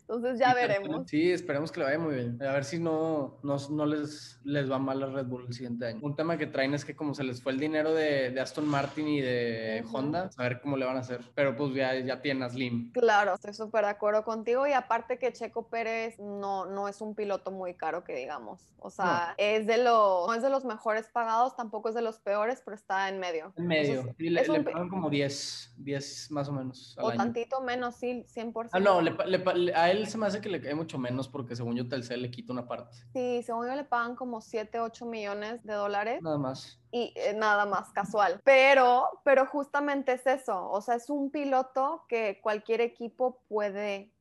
Entonces 0.08 0.38
ya 0.40 0.54
veremos. 0.54 1.10
Sí, 1.10 1.32
esperemos 1.32 1.72
que 1.72 1.80
le 1.80 1.86
vaya 1.88 1.98
muy 2.00 2.14
bien. 2.16 2.42
A 2.44 2.54
ver 2.54 2.64
si 2.64 2.78
no, 2.80 3.40
no, 3.42 3.58
no 3.72 3.86
les, 3.88 4.40
les 4.44 4.70
va 4.72 4.78
mal 4.78 5.02
a 5.02 5.08
Red 5.08 5.26
Bull 5.26 5.46
el 5.48 5.54
siguiente 5.54 5.88
año. 5.88 6.00
Un 6.04 6.16
tema 6.16 6.38
que 6.38 6.46
traen 6.46 6.76
es 6.76 6.86
que 6.86 6.96
como 6.96 7.16
se 7.16 7.24
les 7.24 7.42
fue 7.42 7.54
el 7.54 7.60
dinero 7.60 7.92
de, 7.94 8.30
de 8.30 8.40
Aston 8.40 8.68
Martin 8.68 9.08
y 9.08 9.22
de. 9.22 9.84
Honda, 9.92 10.30
a 10.38 10.44
ver 10.44 10.62
cómo 10.62 10.78
le 10.78 10.86
van 10.86 10.98
a 10.98 11.00
hacer. 11.00 11.22
Pero 11.34 11.56
pues 11.56 11.74
ya, 11.74 11.96
ya 12.00 12.22
tienen 12.22 12.44
a 12.44 12.50
Slim. 12.50 12.92
Claro, 12.92 13.34
estoy 13.34 13.54
súper 13.54 13.86
de 13.86 13.92
acuerdo 13.92 14.24
contigo 14.24 14.68
y 14.68 14.74
aparte 14.74 15.18
que 15.18 15.34
Checo 15.34 15.70
Pérez 15.70 16.20
no, 16.20 16.66
no 16.68 16.88
es 16.88 17.02
un 17.02 17.16
piloto 17.16 17.50
muy 17.52 17.74
caro 17.74 18.04
que 18.04 18.14
digamos. 18.14 18.62
O 18.78 18.92
sea, 18.92 19.34
es 19.38 19.66
de 19.66 19.78
los, 19.78 20.28
no 20.28 20.34
es 20.36 20.44
de 20.44 20.50
los 20.52 20.66
mejores 20.66 21.08
pagados, 21.08 21.56
tampoco 21.56 21.90
es 21.90 21.96
de 21.96 22.04
los 22.04 22.20
peores, 22.20 22.62
pero 22.64 22.76
está 22.76 23.10
en 23.10 23.20
medio. 23.20 23.52
En 23.58 23.66
medio. 23.66 24.02
Entonces, 24.18 24.48
le, 24.50 24.60
un 24.60 24.64
pagan 24.66 24.90
como 24.90 25.10
10, 25.10 25.74
10 25.78 26.30
más 26.32 26.48
o 26.50 26.52
menos 26.52 26.96
al 27.00 27.06
o 27.06 27.10
año. 27.10 27.18
tantito 27.18 27.62
menos, 27.62 27.96
sí, 27.96 28.24
100%. 28.28 28.70
Ah, 28.74 28.80
no, 28.80 29.02
le 29.02 29.12
le- 29.26 29.74
a 29.74 29.90
él 29.90 29.95
se 30.08 30.18
me 30.18 30.26
hace 30.28 30.42
que 30.42 30.50
le 30.50 30.62
cae 30.62 30.76
mucho 30.76 30.98
menos 30.98 31.28
porque 31.28 31.56
según 31.56 31.76
yo 31.76 31.88
Telcel 31.88 32.22
le 32.22 32.32
quita 32.32 32.54
una 32.54 32.68
parte. 32.68 32.98
Sí, 33.14 33.42
según 33.44 33.68
yo 33.68 33.76
le 33.76 33.84
pagan 33.84 34.16
como 34.16 34.42
7, 34.42 34.80
8 34.80 35.06
millones 35.06 35.64
de 35.64 35.74
dólares. 35.74 36.22
Nada 36.22 36.38
más. 36.38 36.80
y 36.92 37.14
eh, 37.16 37.34
nada 37.36 37.66
más 37.66 37.92
casual. 37.92 38.42
Pero, 38.44 39.22
pero 39.24 39.46
justamente 39.46 40.14
es 40.14 40.26
eso, 40.28 40.70
o 40.70 40.82
sea, 40.82 40.96
es 40.96 41.10
un 41.10 41.32
piloto 41.32 42.06
que 42.08 42.40
cualquier 42.42 42.82
equipo 42.82 43.42
puede 43.48 44.12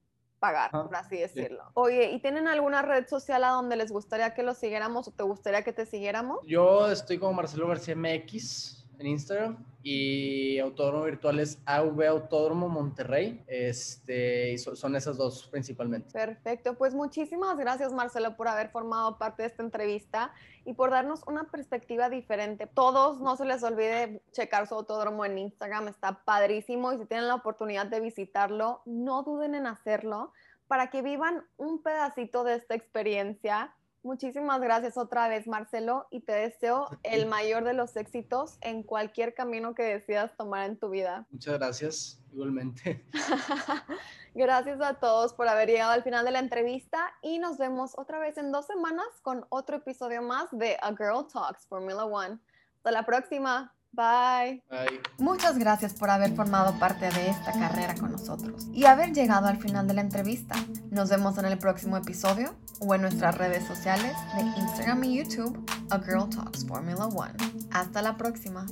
pagar, 0.45 0.71
por 0.71 0.95
así 0.95 1.17
decirlo. 1.17 1.65
Oye, 1.73 2.11
¿y 2.11 2.21
tienen 2.21 2.49
alguna 2.49 2.83
red 2.83 3.07
social 3.09 3.45
a 3.45 3.49
donde 3.49 3.77
les 3.77 3.91
gustaría 3.91 4.35
que 4.35 4.43
lo 4.43 4.53
siguiéramos 4.53 5.09
o 5.09 5.11
te 5.11 5.23
gustaría 5.23 5.63
que 5.63 5.73
te 5.73 5.87
siguiéramos? 5.87 6.41
Yo 6.47 6.91
estoy 6.91 7.19
como 7.19 7.33
Marcelo 7.33 7.67
García 7.67 7.97
MX 7.97 8.84
en 8.98 9.07
Instagram 9.07 9.64
y 9.83 10.59
Autódromo 10.61 11.04
Virtual 11.04 11.38
es 11.40 11.61
AV 11.66 12.02
Autódromo 12.09 12.68
Monterrey. 12.68 13.44
Este, 13.46 14.57
son 14.57 14.96
esas 14.96 15.18
dos 15.18 15.46
principalmente. 15.48 16.11
Perfecto, 16.12 16.74
pues 16.74 16.94
muchísimas 16.94 17.57
gracias 17.59 17.92
Marcelo 17.92 18.35
por 18.37 18.48
haber 18.48 18.70
formado 18.70 19.18
parte 19.18 19.42
de 19.42 19.48
esta 19.48 19.62
entrevista 19.62 20.33
y 20.64 20.72
por 20.72 20.90
darnos 20.90 21.22
una 21.26 21.44
perspectiva 21.50 22.09
diferente. 22.09 22.66
Todos 22.66 23.20
no 23.20 23.37
se 23.37 23.44
les 23.44 23.62
olvide 23.62 24.22
checar 24.33 24.66
su 24.66 24.74
autódromo 24.74 25.24
en 25.26 25.37
Instagram, 25.37 25.88
está 25.88 26.24
padrísimo 26.24 26.92
y 26.92 26.98
si 26.98 27.04
tienen 27.04 27.28
la 27.28 27.35
oportunidad 27.35 27.87
de 27.87 28.00
visitarlo, 28.00 28.80
no 28.87 29.22
duden 29.22 29.54
en 29.54 29.66
hacerlo 29.66 30.33
para 30.66 30.88
que 30.88 31.02
vivan 31.02 31.44
un 31.59 31.83
pedacito 31.83 32.42
de 32.42 32.54
esta 32.54 32.74
experiencia. 32.74 33.74
Muchísimas 34.05 34.61
gracias 34.61 34.99
otra 34.99 35.29
vez 35.29 35.47
Marcelo 35.47 36.07
y 36.11 36.21
te 36.21 36.33
deseo 36.33 36.90
el 37.03 37.25
mayor 37.27 37.64
de 37.64 37.73
los 37.73 37.97
éxitos 37.97 38.59
en 38.61 38.83
cualquier 38.83 39.33
camino 39.33 39.75
que 39.75 39.83
decidas 39.83 40.37
tomar 40.37 40.69
en 40.69 40.77
tu 40.77 40.90
vida. 40.90 41.27
Muchas 41.31 41.55
gracias, 41.55 42.23
igualmente. 42.31 43.03
Gracias 44.35 44.81
a 44.83 44.95
todos 44.95 45.33
por 45.33 45.49
haber 45.49 45.69
llegado 45.69 45.93
al 45.93 46.03
final 46.03 46.25
de 46.25 46.33
la 46.33 46.40
entrevista 46.40 47.14
y 47.23 47.38
nos 47.38 47.57
vemos 47.57 47.93
otra 47.97 48.19
vez 48.19 48.37
en 48.37 48.53
dos 48.53 48.67
semanas 48.67 49.07
con 49.23 49.47
otro 49.49 49.77
episodio 49.77 50.21
más 50.21 50.49
de 50.53 50.77
A 50.83 50.90
Girl 50.90 51.27
Talks 51.33 51.67
Formula 51.67 52.05
One. 52.05 52.38
Hasta 52.77 52.90
la 52.90 53.07
próxima. 53.07 53.74
Bye. 53.94 54.62
Bye. 54.70 55.00
Muchas 55.18 55.59
gracias 55.59 55.94
por 55.94 56.11
haber 56.11 56.35
formado 56.35 56.78
parte 56.78 57.11
de 57.11 57.30
esta 57.30 57.52
carrera 57.52 57.94
con 57.94 58.12
nosotros 58.12 58.66
y 58.72 58.85
haber 58.87 59.12
llegado 59.12 59.46
al 59.46 59.59
final 59.59 59.87
de 59.87 59.94
la 59.94 60.00
entrevista. 60.00 60.57
Nos 60.90 61.11
vemos 61.11 61.38
en 61.38 61.46
el 61.46 61.59
próximo 61.59 61.96
episodio 61.96 62.54
o 62.80 62.94
en 62.94 63.02
nuestras 63.02 63.37
redes 63.37 63.66
sociales 63.66 64.16
de 64.37 64.42
Instagram 64.61 65.04
y 65.04 65.18
YouTube, 65.18 65.64
A 65.90 65.98
Girl 66.00 66.28
Talks 66.28 66.66
Formula 66.66 67.07
One. 67.07 67.35
Hasta 67.70 68.02
la 68.02 68.16
próxima. 68.16 68.66